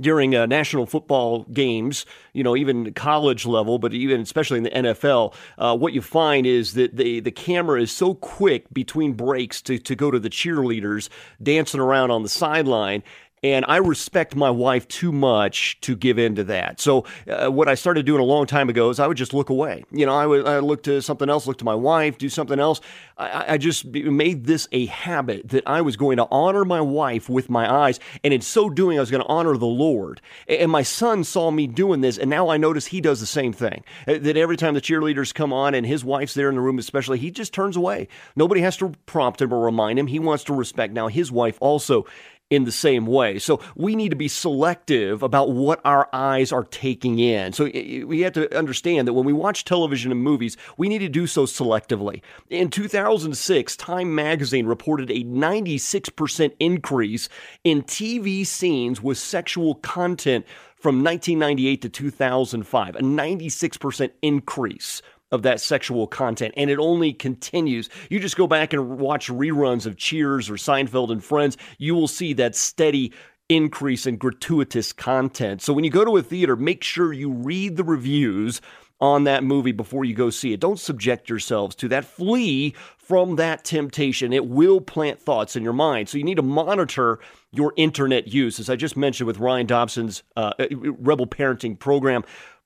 during 0.00 0.34
uh, 0.34 0.46
national 0.46 0.86
football 0.86 1.44
games, 1.52 2.06
you 2.32 2.42
know, 2.42 2.56
even 2.56 2.92
college 2.94 3.44
level, 3.46 3.78
but 3.78 3.92
even 3.92 4.20
especially 4.20 4.58
in 4.58 4.64
the 4.64 4.70
NFL, 4.70 5.34
uh, 5.58 5.76
what 5.76 5.92
you 5.92 6.00
find 6.00 6.46
is 6.46 6.74
that 6.74 6.96
the 6.96 7.20
the 7.20 7.30
camera 7.30 7.80
is 7.80 7.92
so 7.92 8.14
quick 8.14 8.72
between 8.72 9.12
breaks 9.12 9.60
to 9.62 9.78
to 9.78 9.94
go 9.94 10.10
to 10.10 10.18
the 10.18 10.30
cheerleaders 10.30 11.08
dancing 11.42 11.80
around 11.80 12.10
on 12.10 12.22
the 12.22 12.28
sideline, 12.28 13.02
and 13.42 13.64
I 13.66 13.78
respect 13.78 14.36
my 14.36 14.50
wife 14.50 14.86
too 14.88 15.12
much 15.12 15.80
to 15.80 15.96
give 15.96 16.18
in 16.18 16.36
to 16.36 16.44
that. 16.44 16.80
So 16.80 17.04
uh, 17.28 17.50
what 17.50 17.68
I 17.68 17.74
started 17.74 18.06
doing 18.06 18.20
a 18.20 18.24
long 18.24 18.46
time 18.46 18.68
ago 18.68 18.90
is 18.90 19.00
I 19.00 19.06
would 19.06 19.16
just 19.16 19.34
look 19.34 19.50
away. 19.50 19.84
You 19.90 20.06
know, 20.06 20.14
I 20.14 20.26
would 20.26 20.46
I 20.46 20.58
look 20.60 20.82
to 20.84 21.02
something 21.02 21.28
else, 21.28 21.46
look 21.46 21.58
to 21.58 21.64
my 21.64 21.74
wife, 21.74 22.18
do 22.18 22.28
something 22.28 22.60
else. 22.60 22.80
I, 23.18 23.54
I 23.54 23.58
just 23.58 23.84
made 23.86 24.44
this 24.44 24.68
a 24.72 24.86
habit 24.86 25.48
that 25.48 25.64
I 25.66 25.80
was 25.80 25.96
going 25.96 26.16
to 26.18 26.28
honor 26.30 26.64
my 26.64 26.80
wife 26.80 27.28
with 27.28 27.50
my 27.50 27.70
eyes, 27.70 27.98
and 28.22 28.32
in 28.32 28.40
so 28.40 28.70
doing, 28.70 28.98
I 28.98 29.00
was 29.00 29.10
going 29.10 29.22
to 29.22 29.28
honor 29.28 29.56
the 29.56 29.66
Lord. 29.66 30.20
And 30.48 30.70
my 30.70 30.82
son 30.82 31.24
saw 31.24 31.50
me 31.50 31.66
doing 31.66 32.00
this, 32.00 32.18
and 32.18 32.30
now 32.30 32.48
I 32.48 32.56
notice 32.56 32.86
he 32.86 33.00
does 33.00 33.20
the 33.20 33.26
same 33.26 33.52
thing. 33.52 33.84
Uh, 34.06 34.18
that 34.18 34.36
every 34.36 34.56
time 34.56 34.74
the 34.74 34.80
cheerleaders 34.80 35.34
come 35.34 35.52
on 35.52 35.74
and 35.74 35.86
his 35.86 36.04
wife's 36.04 36.34
there 36.34 36.48
in 36.48 36.54
the 36.54 36.60
room, 36.60 36.78
especially, 36.78 37.18
he 37.18 37.30
just 37.30 37.52
turns 37.52 37.76
away. 37.76 38.08
Nobody 38.36 38.60
has 38.60 38.76
to 38.78 38.92
prompt 39.06 39.40
him 39.40 39.52
or 39.52 39.64
remind 39.64 39.98
him. 39.98 40.06
He 40.06 40.18
wants 40.18 40.44
to 40.44 40.54
respect. 40.54 40.92
Now 40.92 41.08
his 41.08 41.32
wife 41.32 41.58
also 41.60 42.06
in 42.52 42.64
the 42.64 42.72
same 42.72 43.06
way. 43.06 43.38
So 43.38 43.60
we 43.74 43.96
need 43.96 44.10
to 44.10 44.16
be 44.16 44.28
selective 44.28 45.22
about 45.22 45.52
what 45.52 45.80
our 45.86 46.06
eyes 46.12 46.52
are 46.52 46.64
taking 46.64 47.18
in. 47.18 47.54
So 47.54 47.64
we 47.64 48.20
have 48.20 48.34
to 48.34 48.54
understand 48.56 49.08
that 49.08 49.14
when 49.14 49.24
we 49.24 49.32
watch 49.32 49.64
television 49.64 50.12
and 50.12 50.22
movies, 50.22 50.58
we 50.76 50.90
need 50.90 50.98
to 50.98 51.08
do 51.08 51.26
so 51.26 51.46
selectively. 51.46 52.20
In 52.50 52.68
2006, 52.68 53.74
Time 53.78 54.14
magazine 54.14 54.66
reported 54.66 55.10
a 55.10 55.24
96% 55.24 56.52
increase 56.60 57.30
in 57.64 57.82
TV 57.84 58.46
scenes 58.46 59.02
with 59.02 59.16
sexual 59.16 59.76
content 59.76 60.44
from 60.76 61.02
1998 61.02 61.80
to 61.80 61.88
2005, 61.88 62.96
a 62.96 63.00
96% 63.00 64.10
increase 64.20 65.00
of 65.32 65.42
that 65.42 65.60
sexual 65.60 66.06
content, 66.06 66.54
and 66.56 66.70
it 66.70 66.78
only 66.78 67.12
continues. 67.12 67.88
You 68.10 68.20
just 68.20 68.36
go 68.36 68.46
back 68.46 68.72
and 68.72 68.98
watch 68.98 69.28
reruns 69.28 69.86
of 69.86 69.96
Cheers 69.96 70.48
or 70.48 70.54
Seinfeld 70.54 71.10
and 71.10 71.24
Friends, 71.24 71.56
you 71.78 71.94
will 71.94 72.08
see 72.08 72.34
that 72.34 72.54
steady 72.54 73.12
increase 73.48 74.06
in 74.06 74.16
gratuitous 74.16 74.92
content. 74.92 75.62
So 75.62 75.72
when 75.72 75.84
you 75.84 75.90
go 75.90 76.04
to 76.04 76.16
a 76.16 76.22
theater, 76.22 76.54
make 76.54 76.84
sure 76.84 77.12
you 77.12 77.30
read 77.30 77.76
the 77.76 77.84
reviews 77.84 78.60
on 79.00 79.24
that 79.24 79.42
movie 79.42 79.72
before 79.72 80.04
you 80.04 80.14
go 80.14 80.30
see 80.30 80.52
it. 80.52 80.60
Don't 80.60 80.78
subject 80.78 81.28
yourselves 81.28 81.74
to 81.74 81.88
that. 81.88 82.04
Flee 82.04 82.72
from 82.96 83.34
that 83.34 83.64
temptation. 83.64 84.32
It 84.32 84.46
will 84.46 84.80
plant 84.80 85.20
thoughts 85.20 85.56
in 85.56 85.64
your 85.64 85.72
mind. 85.72 86.08
So 86.08 86.18
you 86.18 86.24
need 86.24 86.36
to 86.36 86.42
monitor 86.42 87.18
your 87.50 87.72
internet 87.76 88.28
use. 88.28 88.60
As 88.60 88.70
I 88.70 88.76
just 88.76 88.96
mentioned 88.96 89.26
with 89.26 89.38
Ryan 89.38 89.66
Dobson's 89.66 90.22
uh, 90.36 90.52
Rebel 90.70 91.26
Parenting 91.26 91.76
program, 91.76 92.22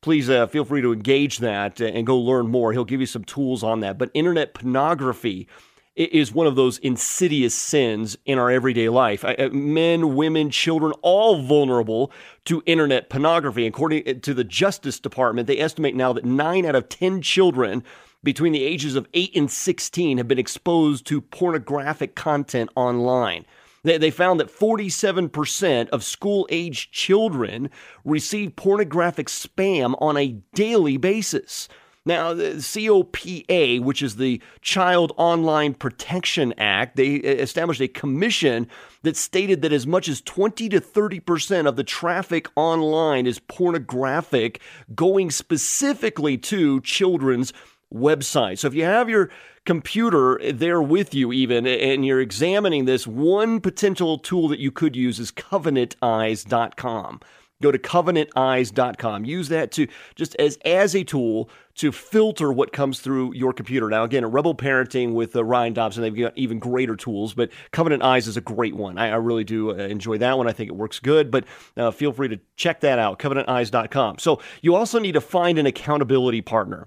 please 0.07 0.31
uh, 0.31 0.47
feel 0.47 0.65
free 0.65 0.81
to 0.81 0.93
engage 0.93 1.39
that 1.39 1.81
uh, 1.81 1.85
and 1.85 2.07
go 2.07 2.17
learn 2.17 2.47
more. 2.47 2.73
He'll 2.73 2.85
give 2.85 3.01
you 3.01 3.09
some 3.09 3.25
tools 3.25 3.65
on 3.65 3.81
that. 3.81 3.99
But 3.99 4.13
internet 4.15 4.55
pornography 4.55 5.49
is 5.97 6.31
one 6.31 6.47
of 6.47 6.55
those 6.55 6.79
insidious 6.79 7.57
sins 7.57 8.17
in 8.25 8.39
our 8.39 8.49
everyday 8.49 8.89
life. 8.89 9.25
Uh, 9.25 9.49
men, 9.51 10.15
women, 10.15 10.53
children, 10.53 10.93
all 11.03 11.43
vulnerable 11.43 12.13
to 12.45 12.63
internet 12.67 13.11
pornography. 13.11 13.67
According 13.67 14.09
uh, 14.09 14.15
to 14.23 14.33
the 14.33 14.45
Justice 14.45 15.01
Department, 15.01 15.49
they 15.49 15.59
estimate 15.59 15.97
now 15.97 16.13
that 16.13 16.25
nine 16.25 16.65
out 16.65 16.77
of 16.77 16.89
10 16.89 17.21
children 17.21 17.83
between 18.23 18.53
the 18.53 18.63
ages 18.63 18.95
of 18.95 19.09
8 19.13 19.35
and 19.35 19.51
16 19.51 20.19
have 20.19 20.29
been 20.29 20.39
exposed 20.39 21.05
to 21.09 21.21
pornographic 21.21 22.15
content 22.15 22.71
online. 22.77 23.45
They, 23.87 23.99
they 23.99 24.11
found 24.11 24.40
that 24.40 24.49
47% 24.49 25.88
of 25.90 26.02
school 26.02 26.49
aged 26.50 26.93
children 26.93 27.71
receive 28.05 28.57
pornographic 28.57 29.28
spam 29.28 29.95
on 30.00 30.16
a 30.16 30.38
daily 30.55 30.97
basis. 30.97 31.69
Now, 32.05 32.35
the 32.35 32.55
COPA, 32.61 33.85
which 33.85 34.02
is 34.02 34.16
the 34.16 34.43
Child 34.61 35.12
Online 35.16 35.73
Protection 35.73 36.52
Act, 36.59 36.97
they 36.97 37.14
established 37.14 37.81
a 37.81 37.88
commission 37.88 38.66
that 39.02 39.16
stated 39.16 39.62
that 39.62 39.73
as 39.73 39.87
much 39.87 40.09
as 40.09 40.21
20 40.21 40.69
to 40.69 40.81
30% 40.81 41.69
of 41.69 41.76
the 41.76 41.85
traffic 41.85 42.49
online 42.57 43.26
is 43.26 43.38
pornographic, 43.38 44.61
going 44.97 45.31
specifically 45.31 46.37
to 46.38 46.81
children's 46.81 47.52
websites. 47.93 48.59
So 48.59 48.69
if 48.69 48.75
you 48.75 48.85
have 48.85 49.09
your 49.09 49.31
computer 49.64 50.40
there 50.52 50.83
with 50.83 51.14
you, 51.14 51.33
even, 51.33 51.66
and 51.66 52.05
you're 52.05 52.21
examining 52.21 52.85
this, 52.85 53.07
one 53.07 53.61
potential 53.61 54.19
tool 54.19 54.49
that 54.49 54.59
you 54.59 54.71
could 54.71 54.97
use 54.97 55.19
is 55.19 55.31
covenanteyes.com. 55.33 57.21
Go 57.62 57.73
to 57.73 57.78
covenanteyes.com. 57.78 59.25
Use 59.25 59.49
that 59.49 59.73
to 59.73 59.88
just 60.14 60.35
as, 60.37 60.59
as 60.66 60.95
a 60.95 61.05
tool 61.05 61.49
to 61.76 61.90
filter 61.90 62.52
what 62.52 62.73
comes 62.73 63.00
through 63.00 63.35
your 63.35 63.52
computer. 63.55 63.88
Now, 63.88 64.05
again, 64.05 64.26
Rebel 64.26 64.55
Parenting 64.55 65.14
with 65.14 65.35
uh, 65.35 65.43
Ryan 65.43 65.73
Dobson, 65.73 66.02
they've 66.02 66.14
got 66.14 66.37
even 66.37 66.59
greater 66.59 66.97
tools, 66.97 67.33
but 67.33 67.50
Covenant 67.71 68.02
Eyes 68.02 68.26
is 68.26 68.37
a 68.37 68.43
great 68.43 68.75
one. 68.75 68.99
I, 68.99 69.09
I 69.09 69.16
really 69.16 69.45
do 69.45 69.71
uh, 69.71 69.75
enjoy 69.75 70.19
that 70.19 70.37
one. 70.37 70.47
I 70.47 70.52
think 70.52 70.69
it 70.69 70.76
works 70.76 71.00
good, 71.00 71.31
but 71.31 71.45
uh, 71.78 71.90
feel 71.93 72.12
free 72.12 72.28
to 72.28 72.38
check 72.57 72.81
that 72.81 72.99
out, 72.99 73.19
covenanteyes.com. 73.19 74.19
So 74.19 74.40
you 74.61 74.75
also 74.75 74.99
need 74.99 75.12
to 75.12 75.21
find 75.23 75.59
an 75.59 75.64
accountability 75.64 76.43
partner. 76.43 76.87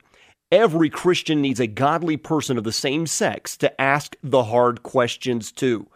Every 0.51 0.89
Christian 0.89 1.41
needs 1.41 1.59
a 1.59 1.67
godly 1.67 2.17
person 2.17 2.57
of 2.57 2.63
the 2.63 2.71
same 2.71 3.05
sex 3.05 3.55
to 3.57 3.79
ask 3.79 4.15
the 4.23 4.45
hard 4.45 4.81
questions 4.81 5.51
to. 5.53 5.87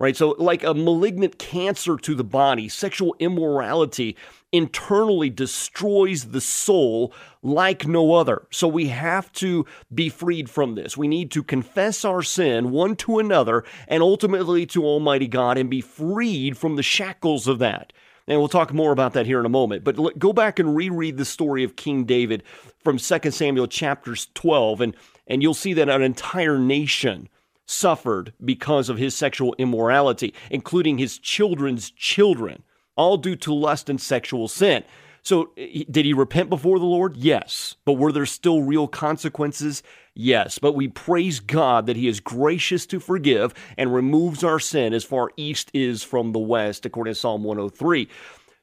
Right? 0.00 0.16
So, 0.16 0.36
like 0.38 0.62
a 0.62 0.74
malignant 0.74 1.38
cancer 1.38 1.96
to 1.96 2.14
the 2.14 2.24
body, 2.24 2.68
sexual 2.68 3.16
immorality 3.18 4.16
internally 4.52 5.28
destroys 5.28 6.26
the 6.26 6.40
soul 6.40 7.12
like 7.42 7.86
no 7.86 8.14
other. 8.14 8.46
So, 8.50 8.68
we 8.68 8.86
have 8.88 9.32
to 9.34 9.66
be 9.92 10.08
freed 10.08 10.48
from 10.48 10.76
this. 10.76 10.96
We 10.96 11.08
need 11.08 11.32
to 11.32 11.42
confess 11.42 12.04
our 12.04 12.22
sin 12.22 12.70
one 12.70 12.94
to 12.96 13.18
another 13.18 13.64
and 13.88 14.02
ultimately 14.02 14.64
to 14.66 14.86
Almighty 14.86 15.26
God 15.26 15.58
and 15.58 15.68
be 15.68 15.80
freed 15.80 16.56
from 16.56 16.76
the 16.76 16.82
shackles 16.82 17.48
of 17.48 17.58
that. 17.58 17.92
And 18.28 18.38
we'll 18.38 18.48
talk 18.48 18.74
more 18.74 18.92
about 18.92 19.14
that 19.14 19.24
here 19.24 19.40
in 19.40 19.46
a 19.46 19.50
moment. 19.50 19.84
But 19.84 20.18
go 20.18 20.34
back 20.34 20.58
and 20.58 20.76
reread 20.76 21.16
the 21.16 21.24
story 21.24 21.64
of 21.64 21.76
King 21.76 22.04
David 22.04 22.42
from 22.84 22.98
2 22.98 23.30
Samuel 23.30 23.66
chapters 23.66 24.28
12, 24.34 24.82
and, 24.82 24.96
and 25.26 25.42
you'll 25.42 25.54
see 25.54 25.72
that 25.72 25.88
an 25.88 26.02
entire 26.02 26.58
nation 26.58 27.30
suffered 27.64 28.34
because 28.44 28.90
of 28.90 28.98
his 28.98 29.14
sexual 29.14 29.54
immorality, 29.58 30.34
including 30.50 30.98
his 30.98 31.18
children's 31.18 31.90
children, 31.90 32.62
all 32.96 33.16
due 33.16 33.36
to 33.36 33.54
lust 33.54 33.88
and 33.88 34.00
sexual 34.00 34.46
sin. 34.46 34.84
So, 35.22 35.50
eh, 35.56 35.84
did 35.90 36.04
he 36.04 36.12
repent 36.12 36.50
before 36.50 36.78
the 36.78 36.84
Lord? 36.84 37.16
Yes. 37.16 37.76
But 37.86 37.94
were 37.94 38.12
there 38.12 38.26
still 38.26 38.62
real 38.62 38.88
consequences? 38.88 39.82
Yes. 40.20 40.58
But 40.58 40.74
we 40.74 40.88
praise 40.88 41.38
God 41.38 41.86
that 41.86 41.94
he 41.94 42.08
is 42.08 42.18
gracious 42.18 42.86
to 42.86 42.98
forgive 42.98 43.54
and 43.76 43.94
removes 43.94 44.42
our 44.42 44.58
sin 44.58 44.92
as 44.92 45.04
far 45.04 45.30
east 45.36 45.70
is 45.72 46.02
from 46.02 46.32
the 46.32 46.40
west, 46.40 46.84
according 46.84 47.14
to 47.14 47.20
Psalm 47.20 47.44
103. 47.44 48.08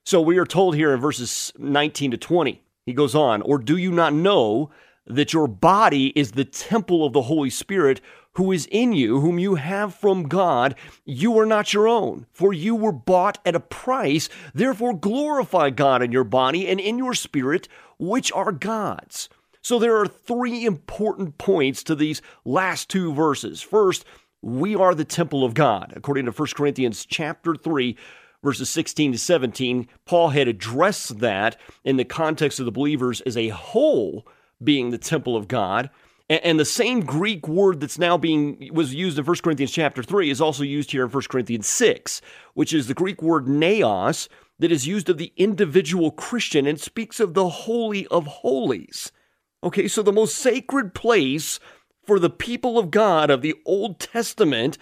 So, 0.04 0.20
we 0.20 0.38
are 0.38 0.46
told 0.46 0.76
here 0.76 0.94
in 0.94 1.00
verses 1.00 1.54
19 1.58 2.12
to 2.12 2.18
20, 2.18 2.62
he 2.86 2.94
goes 2.94 3.16
on, 3.16 3.42
Or 3.42 3.58
do 3.58 3.78
you 3.78 3.94
not 3.94 4.14
know 4.14 4.70
that 5.08 5.32
your 5.32 5.48
body 5.48 6.08
is 6.08 6.34
the 6.34 6.44
temple 6.44 7.06
of 7.06 7.14
the 7.14 7.22
Holy 7.22 7.50
Spirit 7.50 8.02
who 8.34 8.52
is 8.52 8.68
in 8.70 8.92
you, 8.92 9.22
whom 9.22 9.40
you 9.40 9.56
have 9.56 9.96
from 9.96 10.28
God. 10.28 10.76
You 11.06 11.40
are 11.40 11.46
not 11.46 11.74
your 11.74 11.88
own, 11.88 12.26
for 12.34 12.52
you 12.52 12.76
were 12.76 12.92
bought 12.92 13.38
at 13.46 13.56
a 13.56 13.62
price. 13.62 14.28
Therefore, 14.54 14.94
glorify 14.94 15.70
God 15.70 16.02
in 16.02 16.12
your 16.12 16.26
body 16.26 16.68
and 16.68 16.82
in 16.82 16.98
your 16.98 17.14
spirit, 17.14 17.70
which 17.98 18.30
are 18.34 18.52
God's. 18.52 19.30
So, 19.66 19.80
there 19.80 19.98
are 19.98 20.06
three 20.06 20.64
important 20.64 21.40
points 21.40 21.82
to 21.86 21.96
these 21.96 22.22
last 22.46 22.88
two 22.88 23.12
verses. 23.16 23.64
First, 23.64 24.06
we 24.44 24.76
are 24.76 24.94
the 24.94 25.04
temple 25.04 25.44
of 25.44 25.56
God. 25.56 25.92
According 25.96 26.26
to 26.26 26.32
1 26.32 26.50
Corinthians 26.56 27.04
chapter 27.04 27.56
3, 27.56 27.98
verses 28.44 28.70
16 28.70 29.14
to 29.14 29.18
17, 29.18 29.88
Paul 30.06 30.30
had 30.30 30.48
addressed 30.48 31.18
that 31.18 31.60
in 31.84 31.98
the 31.98 32.06
context 32.06 32.60
of 32.60 32.66
the 32.66 32.72
believers 32.72 33.22
as 33.22 33.36
a 33.36 33.48
whole 33.48 34.28
being 34.64 34.92
the 34.92 35.00
temple 35.00 35.36
of 35.36 35.48
God. 35.48 35.90
And 36.30 36.60
the 36.60 36.64
same 36.64 37.00
Greek 37.00 37.48
word 37.48 37.80
that's 37.80 37.98
now 37.98 38.20
being 38.20 38.70
was 38.72 38.94
used 38.94 39.18
in 39.18 39.26
1 39.26 39.36
Corinthians 39.44 39.72
chapter 39.72 40.04
3 40.04 40.30
is 40.30 40.42
also 40.42 40.62
used 40.62 40.92
here 40.92 41.06
in 41.06 41.10
1 41.10 41.24
Corinthians 41.28 41.66
6, 41.66 42.22
which 42.54 42.72
is 42.72 42.86
the 42.86 42.94
Greek 42.94 43.20
word 43.20 43.48
naos 43.48 44.30
that 44.60 44.72
is 44.72 44.86
used 44.86 45.10
of 45.10 45.18
the 45.18 45.34
individual 45.38 46.12
Christian 46.12 46.68
and 46.68 46.80
speaks 46.80 47.20
of 47.20 47.34
the 47.34 47.50
holy 47.50 48.06
of 48.08 48.28
holies. 48.28 49.12
Okay, 49.66 49.88
so 49.88 50.04
the 50.04 50.14
most 50.14 50.36
sacred 50.36 50.94
place 50.94 51.60
for 52.06 52.20
the 52.20 52.30
people 52.30 52.78
of 52.78 52.92
God 52.92 53.32
of 53.32 53.42
the 53.42 53.56
Old 53.66 54.00
Testament, 54.00 54.78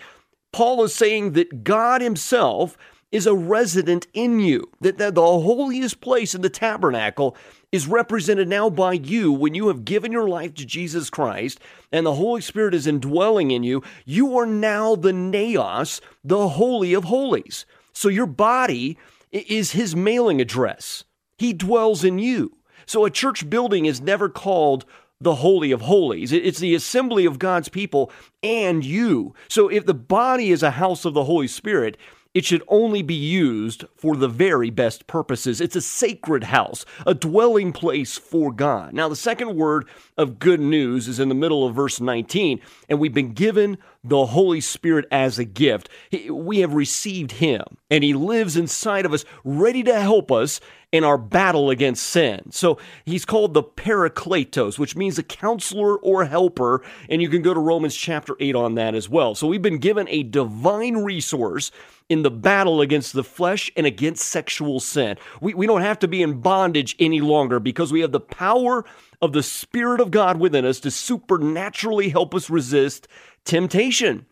Paul 0.51 0.83
is 0.83 0.93
saying 0.93 1.31
that 1.31 1.63
God 1.63 2.01
himself 2.01 2.77
is 3.09 3.25
a 3.25 3.33
resident 3.33 4.07
in 4.13 4.41
you, 4.41 4.69
that, 4.81 4.97
that 4.97 5.15
the 5.15 5.21
holiest 5.21 6.01
place 6.01 6.35
in 6.35 6.41
the 6.41 6.49
tabernacle 6.49 7.37
is 7.71 7.87
represented 7.87 8.49
now 8.49 8.69
by 8.69 8.91
you 8.91 9.31
when 9.31 9.55
you 9.55 9.69
have 9.69 9.85
given 9.85 10.11
your 10.11 10.27
life 10.27 10.53
to 10.55 10.65
Jesus 10.65 11.09
Christ 11.09 11.61
and 11.89 12.05
the 12.05 12.15
Holy 12.15 12.41
Spirit 12.41 12.73
is 12.73 12.85
indwelling 12.85 13.51
in 13.51 13.63
you. 13.63 13.83
You 14.03 14.37
are 14.37 14.45
now 14.45 14.95
the 14.95 15.13
Naos, 15.13 16.01
the 16.25 16.49
Holy 16.49 16.93
of 16.93 17.05
Holies. 17.05 17.65
So 17.93 18.09
your 18.09 18.25
body 18.25 18.97
is 19.31 19.71
his 19.71 19.95
mailing 19.95 20.41
address. 20.41 21.05
He 21.37 21.53
dwells 21.53 22.03
in 22.03 22.19
you. 22.19 22.57
So 22.85 23.05
a 23.05 23.09
church 23.09 23.49
building 23.49 23.85
is 23.85 24.01
never 24.01 24.29
called 24.29 24.85
the 25.21 25.35
Holy 25.35 25.71
of 25.71 25.81
Holies. 25.81 26.31
It's 26.33 26.59
the 26.59 26.75
assembly 26.75 27.25
of 27.25 27.39
God's 27.39 27.69
people 27.69 28.11
and 28.41 28.83
you. 28.83 29.33
So 29.47 29.69
if 29.69 29.85
the 29.85 29.93
body 29.93 30.51
is 30.51 30.63
a 30.63 30.71
house 30.71 31.05
of 31.05 31.13
the 31.13 31.23
Holy 31.23 31.47
Spirit, 31.47 31.97
it 32.33 32.45
should 32.45 32.63
only 32.67 33.03
be 33.03 33.13
used 33.13 33.85
for 33.95 34.15
the 34.15 34.27
very 34.27 34.71
best 34.71 35.05
purposes. 35.05 35.61
It's 35.61 35.75
a 35.75 35.81
sacred 35.81 36.45
house, 36.45 36.83
a 37.05 37.13
dwelling 37.13 37.71
place 37.71 38.17
for 38.17 38.51
God. 38.51 38.93
Now, 38.93 39.07
the 39.07 39.15
second 39.15 39.55
word 39.55 39.87
of 40.17 40.39
good 40.39 40.59
news 40.59 41.07
is 41.07 41.19
in 41.19 41.29
the 41.29 41.35
middle 41.35 41.65
of 41.65 41.75
verse 41.75 42.01
19, 42.01 42.59
and 42.89 42.99
we've 42.99 43.13
been 43.13 43.33
given 43.33 43.77
the 44.03 44.25
Holy 44.25 44.61
Spirit 44.61 45.05
as 45.11 45.37
a 45.37 45.45
gift. 45.45 45.89
We 46.27 46.59
have 46.59 46.73
received 46.73 47.33
Him, 47.33 47.63
and 47.91 48.03
He 48.03 48.15
lives 48.15 48.57
inside 48.57 49.05
of 49.05 49.13
us, 49.13 49.25
ready 49.43 49.83
to 49.83 50.01
help 50.01 50.31
us 50.31 50.59
in 50.93 51.03
our 51.03 51.17
battle 51.17 51.71
against 51.71 52.03
sin. 52.03 52.51
So 52.51 52.77
He's 53.03 53.25
called 53.25 53.53
the 53.53 53.63
Parakletos, 53.63 54.77
which 54.79 54.95
means 54.95 55.17
a 55.17 55.23
counselor 55.23 55.97
or 55.97 56.25
helper, 56.25 56.81
and 57.09 57.21
you 57.21 57.27
can 57.27 57.41
go 57.41 57.53
to 57.53 57.59
Romans 57.59 57.95
chapter 57.95 58.37
8 58.39 58.55
on 58.55 58.75
that 58.75 58.95
as 58.95 59.09
well. 59.09 59.35
So 59.35 59.47
we've 59.47 59.61
been 59.61 59.79
given 59.79 60.07
a 60.07 60.23
divine 60.23 60.97
resource 60.97 61.71
in 62.09 62.21
the 62.21 62.31
battle 62.31 62.79
against 62.79 63.13
the 63.13 63.23
flesh 63.23 63.71
and 63.75 63.87
against 63.87 64.23
sexual 64.23 64.79
sin. 64.79 65.17
We, 65.41 65.55
we 65.55 65.65
don't 65.65 65.81
have 65.81 65.99
to 65.99 66.07
be 66.07 66.21
in 66.21 66.41
bondage 66.41 66.95
any 66.99 67.21
longer 67.21 67.59
because 67.59 67.91
we 67.91 68.01
have 68.01 68.11
the 68.11 68.19
power 68.19 68.85
of 69.19 69.33
the 69.33 69.43
Spirit 69.43 69.99
of 69.99 70.11
God 70.11 70.39
within 70.39 70.63
us 70.63 70.79
to 70.81 70.91
supernaturally 70.91 72.09
help 72.09 72.35
us 72.35 72.51
resist 72.51 73.07
temptation. 73.45 74.27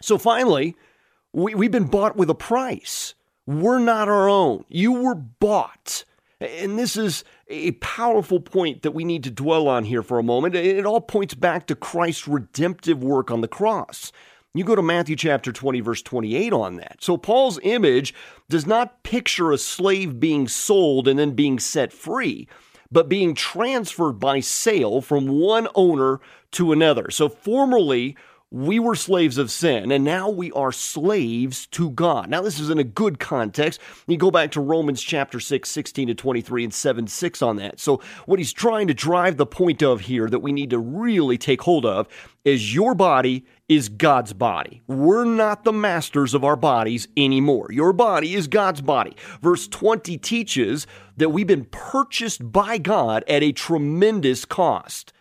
So 0.00 0.18
finally, 0.18 0.76
we, 1.32 1.54
we've 1.54 1.70
been 1.72 1.86
bought 1.86 2.16
with 2.16 2.30
a 2.30 2.34
price. 2.34 3.14
We're 3.46 3.78
not 3.78 4.08
our 4.08 4.28
own. 4.28 4.64
You 4.68 4.92
were 4.92 5.14
bought. 5.14 6.04
And 6.40 6.78
this 6.78 6.96
is 6.96 7.24
a 7.48 7.72
powerful 7.72 8.40
point 8.40 8.82
that 8.82 8.90
we 8.90 9.04
need 9.04 9.24
to 9.24 9.30
dwell 9.30 9.68
on 9.68 9.84
here 9.84 10.02
for 10.02 10.18
a 10.18 10.22
moment. 10.22 10.54
It 10.54 10.84
all 10.84 11.00
points 11.00 11.34
back 11.34 11.66
to 11.68 11.74
Christ's 11.74 12.28
redemptive 12.28 13.02
work 13.02 13.30
on 13.30 13.40
the 13.40 13.48
cross. 13.48 14.12
You 14.52 14.64
go 14.64 14.74
to 14.74 14.82
Matthew 14.82 15.16
chapter 15.16 15.52
20, 15.52 15.80
verse 15.80 16.02
28 16.02 16.52
on 16.52 16.76
that. 16.76 16.96
So 17.00 17.16
Paul's 17.16 17.58
image 17.62 18.14
does 18.48 18.66
not 18.66 19.02
picture 19.02 19.52
a 19.52 19.58
slave 19.58 20.18
being 20.18 20.48
sold 20.48 21.08
and 21.08 21.18
then 21.18 21.32
being 21.32 21.58
set 21.58 21.92
free 21.92 22.48
but 22.90 23.08
being 23.08 23.34
transferred 23.34 24.18
by 24.18 24.40
sale 24.40 25.00
from 25.00 25.26
one 25.26 25.68
owner 25.74 26.20
to 26.52 26.72
another. 26.72 27.10
So 27.10 27.28
formerly, 27.28 28.16
we 28.52 28.78
were 28.78 28.94
slaves 28.94 29.38
of 29.38 29.50
sin, 29.50 29.90
and 29.90 30.04
now 30.04 30.30
we 30.30 30.52
are 30.52 30.70
slaves 30.70 31.66
to 31.66 31.90
God. 31.90 32.30
Now, 32.30 32.42
this 32.42 32.60
is 32.60 32.70
in 32.70 32.78
a 32.78 32.84
good 32.84 33.18
context. 33.18 33.80
You 34.06 34.16
go 34.16 34.30
back 34.30 34.52
to 34.52 34.60
Romans 34.60 35.02
chapter 35.02 35.40
6, 35.40 35.68
16 35.68 36.08
to 36.08 36.14
23, 36.14 36.64
and 36.64 36.72
7, 36.72 37.06
6 37.08 37.42
on 37.42 37.56
that. 37.56 37.80
So, 37.80 38.00
what 38.24 38.38
he's 38.38 38.52
trying 38.52 38.86
to 38.86 38.94
drive 38.94 39.36
the 39.36 39.46
point 39.46 39.82
of 39.82 40.02
here 40.02 40.28
that 40.28 40.38
we 40.38 40.52
need 40.52 40.70
to 40.70 40.78
really 40.78 41.36
take 41.36 41.62
hold 41.62 41.84
of 41.84 42.06
is 42.44 42.72
your 42.72 42.94
body 42.94 43.44
is 43.68 43.88
God's 43.88 44.32
body. 44.32 44.80
We're 44.86 45.24
not 45.24 45.64
the 45.64 45.72
masters 45.72 46.32
of 46.32 46.44
our 46.44 46.56
bodies 46.56 47.08
anymore. 47.16 47.66
Your 47.72 47.92
body 47.92 48.36
is 48.36 48.46
God's 48.46 48.80
body. 48.80 49.16
Verse 49.42 49.66
20 49.66 50.16
teaches 50.18 50.86
that 51.16 51.30
we've 51.30 51.48
been 51.48 51.64
purchased 51.64 52.52
by 52.52 52.78
God 52.78 53.24
at 53.26 53.42
a 53.42 53.50
tremendous 53.50 54.44
cost 54.44 55.12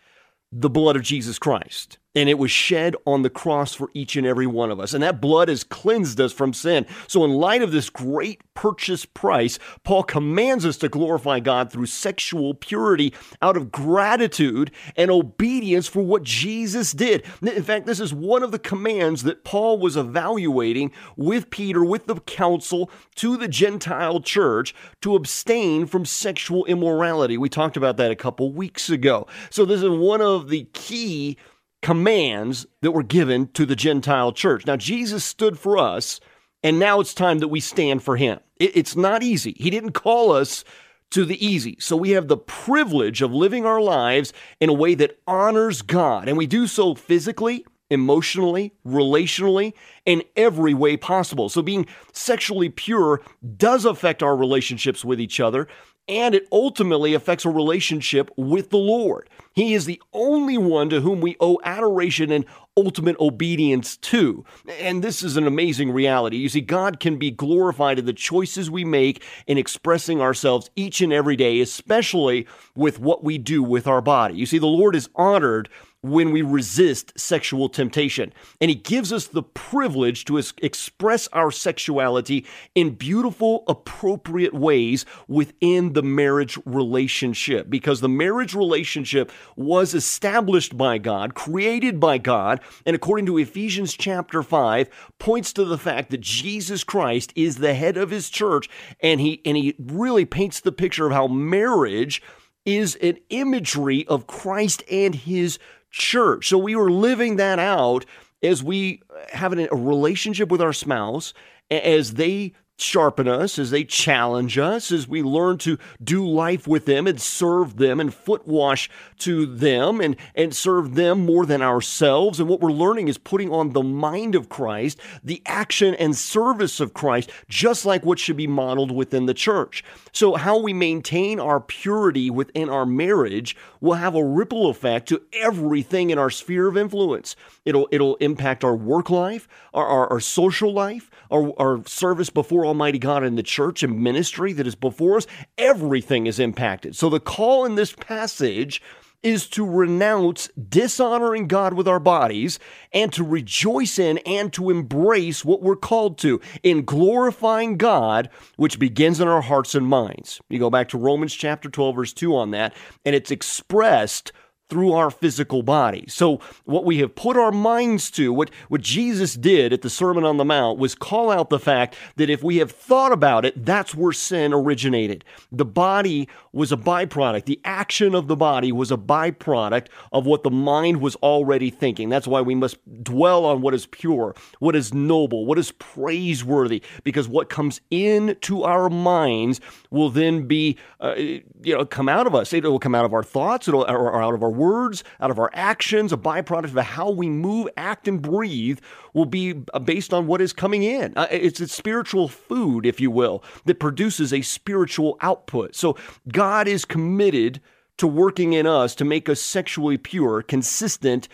the 0.52 0.70
blood 0.70 0.96
of 0.96 1.02
Jesus 1.02 1.40
Christ. 1.40 1.98
And 2.16 2.30
it 2.30 2.40
was 2.40 2.50
shed 2.50 2.96
on 3.06 3.22
the 3.22 3.30
cross 3.30 3.74
for 3.74 3.90
each 3.94 4.16
and 4.16 4.26
every 4.26 4.48
one 4.48 4.72
of 4.72 4.80
us. 4.80 4.94
And 4.94 5.04
that 5.04 5.22
blood 5.22 5.50
has 5.50 5.64
cleansed 5.64 6.20
us 6.22 6.32
from 6.32 6.54
sin. 6.54 6.86
So, 7.08 7.24
in 7.26 7.32
light 7.32 7.62
of 7.62 7.72
this 7.72 7.90
great 7.90 8.42
purchase 8.54 9.06
price, 9.06 9.60
Paul 9.84 10.04
commands 10.04 10.66
us 10.66 10.78
to 10.78 10.90
glorify 10.90 11.42
God 11.42 11.72
through 11.72 11.88
sexual 11.88 12.54
purity 12.54 13.14
out 13.42 13.58
of 13.58 13.72
gratitude 13.72 14.72
and 14.96 15.12
obedience 15.12 15.88
for 15.88 16.02
what 16.02 16.24
Jesus 16.24 16.94
did. 16.94 17.24
In 17.42 17.64
fact, 17.64 17.86
this 17.86 18.00
is 18.00 18.14
one 18.14 18.44
of 18.44 18.52
the 18.52 18.60
commands 18.60 19.24
that 19.24 19.44
Paul 19.44 19.78
was 19.78 19.98
evaluating 19.98 20.92
with 21.18 21.50
Peter, 21.50 21.84
with 21.84 22.08
the 22.08 22.20
council 22.22 22.90
to 23.16 23.36
the 23.36 23.48
Gentile 23.48 24.22
church 24.22 24.74
to 25.02 25.16
abstain 25.16 25.86
from 25.86 26.06
sexual 26.06 26.66
immorality. 26.66 27.38
We 27.38 27.50
talked 27.50 27.78
about 27.78 27.98
that 27.98 28.12
a 28.12 28.16
couple 28.16 28.52
weeks 28.54 28.90
ago. 28.90 29.28
So, 29.50 29.66
this 29.66 29.84
is 29.84 29.90
one 29.90 30.22
of 30.22 30.50
the 30.50 30.64
key 30.74 31.38
commands 31.86 32.66
that 32.82 32.94
were 32.94 33.04
given 33.04 33.46
to 33.50 33.64
the 33.64 33.76
Gentile 33.76 34.32
church. 34.32 34.66
Now, 34.66 34.76
Jesus 34.76 35.24
stood 35.24 35.60
for 35.60 35.78
us, 35.78 36.20
and 36.64 36.80
now 36.80 37.00
it's 37.00 37.14
time 37.14 37.38
that 37.38 37.50
we 37.50 37.60
stand 37.60 38.02
for 38.02 38.18
him. 38.18 38.40
It's 38.60 38.96
not 38.96 39.22
easy. 39.22 39.54
He 39.60 39.70
didn't 39.70 39.92
call 39.92 40.32
us 40.32 40.64
to 41.12 41.26
the 41.26 41.46
easy. 41.46 41.78
So 41.80 41.96
we 41.96 42.10
have 42.10 42.28
the 42.28 42.38
privilege 42.38 43.22
of 43.22 43.32
living 43.32 43.68
our 43.68 43.80
lives 43.80 44.34
in 44.60 44.70
a 44.70 44.74
way 44.74 44.96
that 44.96 45.20
honors 45.28 45.84
God, 45.84 46.28
and 46.28 46.40
we 46.40 46.48
do 46.48 46.66
so 46.66 46.96
physically, 46.96 47.68
emotionally, 47.92 48.74
relationally, 48.84 49.74
in 50.08 50.24
every 50.36 50.74
way 50.74 50.98
possible. 50.98 51.50
So 51.50 51.62
being 51.62 51.86
sexually 52.14 52.70
pure 52.70 53.22
does 53.58 53.86
affect 53.86 54.24
our 54.24 54.36
relationships 54.36 55.06
with 55.06 55.22
each 55.22 55.40
other, 55.40 55.68
and 56.08 56.36
it 56.36 56.48
ultimately 56.52 57.14
affects 57.14 57.46
a 57.46 57.50
relationship 57.50 58.30
with 58.38 58.70
the 58.70 58.78
Lord. 58.78 59.30
He 59.54 59.74
is 59.74 59.86
the 59.86 60.02
only 60.14 60.58
one 60.58 60.90
to 60.90 61.02
whom 61.02 61.22
we 61.22 61.36
owe 61.40 61.60
adoration 61.64 62.32
and 62.32 62.46
ultimate 62.78 63.18
obedience 63.20 63.96
to. 63.98 64.44
And 64.80 65.04
this 65.04 65.24
is 65.24 65.38
an 65.38 65.48
amazing 65.48 65.92
reality. 65.92 66.38
You 66.38 66.50
see, 66.50 66.62
God 66.62 67.00
can 67.00 67.18
be 67.18 67.32
glorified 67.32 67.98
in 67.98 68.06
the 68.06 68.14
choices 68.14 68.70
we 68.70 68.84
make 68.84 69.24
in 69.48 69.58
expressing 69.58 70.22
ourselves 70.22 70.70
each 70.76 71.02
and 71.02 71.14
every 71.14 71.36
day, 71.36 71.62
especially 71.62 72.48
with 72.76 73.00
what 73.00 73.24
we 73.24 73.38
do 73.38 73.64
with 73.64 73.88
our 73.88 74.02
body. 74.02 74.36
You 74.36 74.46
see, 74.46 74.58
the 74.58 74.68
Lord 74.68 74.96
is 74.96 75.10
honored 75.16 75.70
when 76.06 76.32
we 76.32 76.42
resist 76.42 77.12
sexual 77.20 77.68
temptation. 77.68 78.32
And 78.62 78.70
he 78.70 78.76
gives 78.76 79.12
us 79.12 79.28
the 79.28 79.42
privilege 79.42 80.26
to 80.26 80.38
express 80.38 81.28
our 81.34 81.50
sexuality 81.50 82.46
in 82.76 82.92
beautiful, 82.92 83.64
appropriate 83.68 84.54
ways 84.54 85.06
within 85.28 85.94
the 85.94 86.04
marriage 86.04 86.60
relationship. 86.66 87.70
Because 87.70 88.02
the 88.02 88.10
marriage 88.10 88.54
relationship 88.54 89.32
was 89.56 89.94
established 89.96 90.78
by 90.78 91.00
God, 91.00 91.34
created 91.34 92.00
by 92.00 92.20
God, 92.20 92.60
and 92.86 92.96
according 92.96 93.26
to 93.26 93.40
Ephesians 93.40 93.94
chapter 93.94 94.44
5, 94.44 94.90
points 95.18 95.54
to 95.54 95.66
the 95.66 95.78
fact 95.78 96.12
that 96.12 96.22
Jesus 96.22 96.84
Christ 96.84 97.34
is 97.36 97.58
the 97.58 97.74
head 97.74 97.98
of 97.98 98.12
his 98.12 98.30
church. 98.30 98.70
And 99.00 99.20
he, 99.20 99.42
and 99.44 99.58
he 99.58 99.76
really 99.80 100.26
paints 100.26 100.60
the 100.60 100.72
picture 100.72 101.08
of 101.08 101.14
how 101.14 101.28
marriage 101.28 102.22
is 102.66 102.96
an 102.96 103.18
imagery 103.30 104.06
of 104.08 104.28
Christ 104.28 104.84
and 104.90 105.14
his 105.14 105.60
church. 105.96 106.50
So 106.50 106.58
we 106.58 106.76
were 106.76 106.92
living 106.92 107.38
that 107.38 107.58
out 107.58 108.06
as 108.44 108.62
we 108.62 109.02
have 109.32 109.54
a 109.54 109.68
relationship 109.72 110.50
with 110.50 110.62
our 110.62 110.74
spouse, 110.74 111.34
as 111.72 112.16
they 112.16 112.54
sharpen 112.78 113.28
us, 113.28 113.58
as 113.58 113.72
they 113.72 113.84
challenge 113.84 114.58
us, 114.58 114.92
as 114.92 115.08
we 115.08 115.24
learn 115.24 115.58
to 115.60 115.78
do 116.04 116.28
life 116.28 116.68
with 116.68 116.86
them 116.86 117.08
and 117.08 117.22
serve 117.22 117.78
them 117.78 118.00
and 118.00 118.14
foot 118.14 118.46
wash 118.48 118.90
to 119.20 119.46
them 119.46 120.02
and, 120.02 120.16
and 120.36 120.56
serve 120.56 120.96
them 120.96 121.26
more 121.26 121.46
than 121.46 121.62
ourselves. 121.62 122.40
And 122.40 122.50
what 122.50 122.60
we're 122.60 122.72
learning 122.72 123.08
is 123.08 123.18
putting 123.18 123.52
on 123.52 123.72
the 123.72 123.84
mind 123.84 124.36
of 124.36 124.50
Christ, 124.50 125.00
the 125.24 125.42
action 125.46 125.96
and 125.96 126.16
service 126.16 126.80
of 126.80 126.94
Christ, 126.94 127.32
just 127.48 127.86
like 127.86 128.06
what 128.06 128.20
should 128.20 128.38
be 128.38 128.48
modeled 128.48 128.92
within 128.92 129.26
the 129.26 129.34
church. 129.34 129.84
So, 130.12 130.36
how 130.36 130.58
we 130.60 130.74
maintain 130.74 131.40
our 131.40 131.60
purity 131.60 132.30
within 132.30 132.70
our 132.70 132.86
marriage 132.86 133.56
will 133.80 133.94
have 133.96 134.16
a 134.16 134.24
ripple 134.24 134.70
effect 134.70 135.08
to 135.10 135.22
everything 135.34 136.10
in 136.10 136.18
our 136.18 136.30
sphere 136.30 136.68
of 136.68 136.78
influence. 136.78 137.36
It'll, 137.64 137.88
it'll 137.92 138.16
impact 138.18 138.64
our 138.64 138.76
work 138.76 139.10
life, 139.10 139.48
our, 139.74 139.86
our, 139.86 140.14
our 140.14 140.20
social 140.20 140.74
life, 140.74 141.10
our, 141.32 141.54
our 141.58 141.86
service 141.86 142.30
before 142.30 142.65
Almighty 142.66 143.00
God 143.00 143.24
in 143.24 143.36
the 143.36 143.44
church 143.44 143.84
and 143.84 144.00
ministry 144.00 144.54
that 144.54 144.68
is 144.68 144.76
before 144.76 145.18
us. 145.18 145.28
Everything 145.58 146.28
is 146.28 146.40
impacted. 146.40 146.96
So 146.96 147.10
the 147.10 147.20
call 147.20 147.66
in 147.66 147.76
this 147.76 147.94
passage 147.94 148.82
is 149.26 149.48
to 149.48 149.66
renounce 149.66 150.48
dishonoring 150.70 151.48
God 151.48 151.74
with 151.74 151.88
our 151.88 152.00
bodies 152.00 152.60
and 152.94 153.12
to 153.14 153.24
rejoice 153.24 153.98
in 153.98 154.20
and 154.20 154.54
to 154.54 154.70
embrace 154.70 155.44
what 155.44 155.64
we're 155.64 155.76
called 155.76 156.20
to 156.20 156.40
in 156.62 156.86
glorifying 156.86 157.76
God, 157.76 158.30
which 158.56 158.78
begins 158.78 159.20
in 159.20 159.28
our 159.28 159.42
hearts 159.42 159.74
and 159.74 159.88
minds. 159.88 160.40
You 160.48 160.60
go 160.60 160.70
back 160.70 160.90
to 160.90 161.00
Romans 161.00 161.34
chapter 161.34 161.70
12, 161.70 161.96
verse 161.96 162.14
2 162.14 162.36
on 162.36 162.52
that, 162.52 162.76
and 163.04 163.16
it's 163.16 163.32
expressed 163.32 164.32
through 164.70 164.94
our 164.94 165.12
physical 165.12 165.62
body. 165.62 166.06
So, 166.08 166.40
what 166.66 166.86
we 166.86 166.98
have 167.00 167.16
put 167.16 167.38
our 167.38 167.52
minds 167.52 168.10
to, 168.12 168.34
what, 168.34 168.50
what 168.68 168.82
Jesus 168.82 169.36
did 169.36 169.72
at 169.74 169.82
the 169.82 169.90
Sermon 169.90 170.24
on 170.24 170.38
the 170.38 170.46
Mount, 170.46 170.80
was 170.80 170.96
call 170.96 171.30
out 171.30 171.50
the 171.50 171.60
fact 171.60 171.96
that 172.16 172.30
if 172.30 172.44
we 172.44 172.58
have 172.58 172.72
thought 172.72 173.12
about 173.12 173.46
it, 173.46 173.66
that's 173.66 173.94
where 173.94 174.12
sin 174.12 174.54
originated. 174.54 175.24
The 175.52 175.66
body 175.66 176.28
was 176.52 176.72
a 176.72 176.78
byproduct. 176.78 177.46
The 177.46 177.60
action 177.64 178.16
of 178.16 178.28
the 178.28 178.36
body 178.36 178.72
was 178.72 178.92
a 178.92 178.98
byproduct 178.98 179.88
of 180.12 180.26
what 180.26 180.44
the 180.44 180.50
mind 180.50 181.02
was 181.02 181.16
already 181.18 181.70
thinking. 181.70 182.10
That's 182.10 182.28
why 182.28 182.42
we 182.42 182.56
must 182.56 182.78
dwell 183.04 183.46
on 183.46 183.62
what 183.62 183.74
is 183.74 183.86
pure, 183.86 184.36
what 184.60 184.76
is 184.76 184.94
noble, 184.94 185.46
what 185.46 185.60
is 185.60 185.72
praiseworthy, 185.72 186.82
because 187.04 187.28
what 187.28 187.50
comes 187.50 187.82
into 187.92 188.64
our 188.64 188.90
minds 188.90 189.62
will 189.92 190.10
then 190.10 190.48
be, 190.48 190.78
uh, 191.00 191.14
you 191.16 191.44
know, 191.66 191.86
come 191.86 192.10
out 192.10 192.26
of 192.26 192.34
us. 192.34 192.54
It 192.54 192.64
will 192.64 192.80
come 192.80 192.96
out 192.96 193.06
of 193.06 193.14
our 193.14 193.24
thoughts, 193.24 193.68
it'll, 193.68 193.84
or 193.84 194.22
out 194.22 194.34
of 194.34 194.42
our 194.42 194.55
words, 194.56 195.04
out 195.20 195.32
of 195.32 195.40
our 195.40 195.52
actions, 195.54 196.14
a 196.14 196.18
byproduct 196.18 196.76
of 196.76 196.78
how 196.78 197.10
we 197.10 197.30
move, 197.30 197.68
act, 197.78 198.08
and 198.08 198.22
breathe 198.22 198.80
will 199.14 199.26
be 199.26 199.54
based 199.84 200.14
on 200.14 200.28
what 200.28 200.42
is 200.42 200.54
coming 200.54 200.84
in. 200.84 201.14
Uh, 201.16 201.28
it's 201.32 201.60
a 201.60 201.68
spiritual 201.68 202.28
food, 202.28 202.86
if 202.86 203.00
you 203.00 203.12
will, 203.12 203.44
that 203.66 203.80
produces 203.80 204.34
a 204.34 204.42
spiritual 204.42 205.18
output. 205.22 205.76
So 205.76 205.98
God 206.32 206.68
is 206.68 206.86
committed 206.86 207.62
to 207.98 208.08
working 208.08 208.54
in 208.54 208.68
us 208.68 208.96
to 208.96 209.06
make 209.06 209.30
us 209.30 209.42
sexually 209.42 209.98
pure, 209.98 210.42
consistent, 210.42 211.28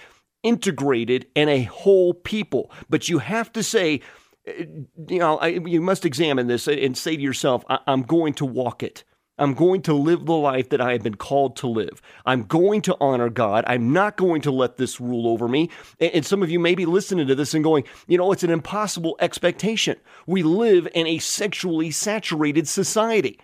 integrated, 0.44 1.28
and 1.36 1.50
a 1.50 1.64
whole 1.64 2.14
people. 2.14 2.72
But 2.90 3.10
you 3.10 3.20
have 3.20 3.52
to 3.54 3.64
say, 3.64 4.02
uh, 4.48 4.64
you 5.08 5.20
know, 5.20 5.44
you 5.44 5.82
must 5.82 6.06
examine 6.06 6.48
this 6.48 6.68
and 6.68 6.98
say 6.98 7.16
to 7.16 7.22
yourself, 7.22 7.64
I'm 7.70 8.04
going 8.04 8.34
to 8.36 8.46
walk 8.46 8.84
it. 8.84 9.04
I'm 9.42 9.56
going 9.56 9.82
to 9.84 9.94
live 9.96 10.28
the 10.28 10.34
life 10.34 10.70
that 10.70 10.80
I 10.80 10.92
have 10.92 11.02
been 11.02 11.16
called 11.16 11.56
to 11.58 11.68
live. 11.68 12.00
I'm 12.28 12.44
going 12.44 12.84
to 12.84 12.96
honor 13.02 13.28
God. 13.28 13.64
I'm 13.66 13.92
not 13.92 14.16
going 14.16 14.44
to 14.44 14.52
let 14.52 14.78
this 14.78 15.02
rule 15.02 15.28
over 15.28 15.48
me. 15.48 15.72
And 16.00 16.24
some 16.24 16.44
of 16.44 16.52
you 16.52 16.60
may 16.60 16.76
be 16.76 16.86
listening 16.86 17.26
to 17.26 17.34
this 17.34 17.56
and 17.56 17.64
going, 17.64 17.86
you 18.08 18.20
know, 18.20 18.32
it's 18.32 18.44
an 18.44 18.52
impossible 18.52 19.18
expectation. 19.20 19.98
We 20.28 20.44
live 20.44 20.88
in 20.94 21.08
a 21.08 21.18
sexually 21.18 21.90
saturated 21.90 22.68
society. 22.68 23.40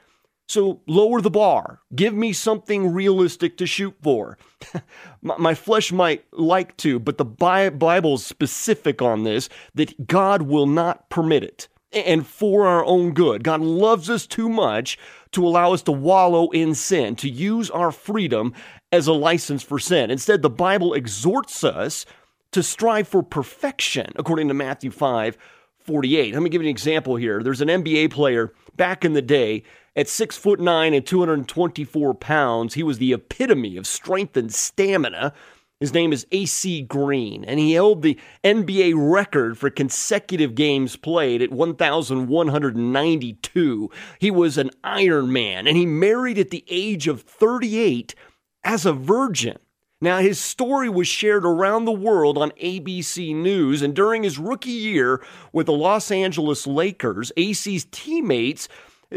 So 0.47 0.81
lower 0.85 1.19
the 1.19 1.31
bar. 1.31 1.81
Give 1.95 2.13
me 2.13 2.31
something 2.31 2.93
realistic 2.93 3.57
to 3.57 3.65
shoot 3.65 3.95
for. 4.03 4.37
my 5.21 5.55
flesh 5.55 5.91
might 5.91 6.25
like 6.31 6.77
to, 6.77 6.99
but 6.99 7.17
the 7.17 7.25
Bible's 7.25 8.23
specific 8.23 9.01
on 9.01 9.23
this 9.23 9.49
that 9.73 10.05
God 10.05 10.43
will 10.43 10.67
not 10.67 11.09
permit 11.09 11.43
it 11.43 11.67
and 11.91 12.25
for 12.25 12.67
our 12.67 12.83
own 12.85 13.13
good. 13.13 13.43
God 13.43 13.61
loves 13.61 14.09
us 14.09 14.27
too 14.27 14.49
much 14.49 14.97
to 15.31 15.45
allow 15.45 15.73
us 15.73 15.81
to 15.83 15.91
wallow 15.91 16.49
in 16.49 16.75
sin, 16.75 17.15
to 17.17 17.29
use 17.29 17.69
our 17.69 17.91
freedom 17.91 18.53
as 18.91 19.07
a 19.07 19.13
license 19.13 19.63
for 19.63 19.79
sin. 19.79 20.11
Instead, 20.11 20.41
the 20.41 20.49
Bible 20.49 20.93
exhorts 20.93 21.63
us 21.63 22.05
to 22.51 22.63
strive 22.63 23.07
for 23.07 23.23
perfection, 23.23 24.11
according 24.15 24.47
to 24.47 24.53
Matthew 24.53 24.91
5 24.91 25.37
48. 25.79 26.33
Let 26.33 26.43
me 26.43 26.49
give 26.49 26.61
you 26.61 26.67
an 26.67 26.71
example 26.71 27.15
here. 27.15 27.41
There's 27.41 27.61
an 27.61 27.69
NBA 27.69 28.11
player 28.11 28.51
back 28.75 29.05
in 29.05 29.13
the 29.13 29.21
day 29.21 29.63
at 29.95 30.09
six 30.09 30.37
foot 30.37 30.59
nine 30.59 30.93
and 30.93 31.05
224 31.05 32.13
pounds. 32.15 32.73
He 32.73 32.83
was 32.83 32.97
the 32.97 33.13
epitome 33.13 33.77
of 33.77 33.87
strength 33.87 34.35
and 34.35 34.53
stamina. 34.53 35.33
His 35.79 35.93
name 35.93 36.11
is 36.11 36.25
AC 36.31 36.81
Green, 36.81 37.45
and 37.45 37.59
he 37.59 37.73
held 37.73 38.01
the 38.01 38.17
NBA 38.43 38.93
record 38.95 39.59
for 39.59 39.69
consecutive 39.69 40.55
games 40.55 40.95
played 40.95 41.43
at 41.43 41.51
1,192. 41.51 43.91
He 44.17 44.31
was 44.31 44.57
an 44.57 44.71
Iron 44.83 45.31
Man, 45.31 45.67
and 45.67 45.77
he 45.77 45.85
married 45.85 46.39
at 46.39 46.49
the 46.49 46.65
age 46.67 47.07
of 47.07 47.21
38 47.21 48.15
as 48.63 48.87
a 48.87 48.93
virgin. 48.93 49.59
Now, 50.01 50.17
his 50.17 50.39
story 50.39 50.89
was 50.89 51.07
shared 51.07 51.45
around 51.45 51.85
the 51.85 51.91
world 51.91 52.39
on 52.39 52.49
ABC 52.51 53.35
News, 53.35 53.83
and 53.83 53.95
during 53.95 54.23
his 54.23 54.39
rookie 54.39 54.71
year 54.71 55.23
with 55.53 55.67
the 55.67 55.73
Los 55.73 56.09
Angeles 56.09 56.65
Lakers, 56.65 57.31
AC's 57.37 57.85
teammates 57.91 58.67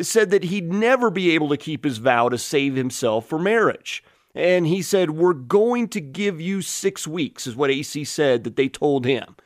said 0.03 0.31
that 0.31 0.45
he'd 0.45 0.71
never 0.71 1.11
be 1.11 1.31
able 1.31 1.49
to 1.49 1.57
keep 1.57 1.85
his 1.85 1.97
vow 1.99 2.29
to 2.29 2.37
save 2.37 2.77
himself 2.77 3.27
for 3.27 3.39
marriage. 3.39 4.05
And 4.35 4.67
he 4.67 4.83
said, 4.83 5.11
We're 5.11 5.33
going 5.33 5.89
to 5.89 6.01
give 6.01 6.41
you 6.41 6.63
six 6.63 7.07
weeks, 7.07 7.47
is 7.47 7.57
what 7.57 7.71
AC 7.71 8.05
said 8.05 8.45
that 8.45 8.57
they 8.57 8.69
told 8.69 9.05
him. 9.05 9.37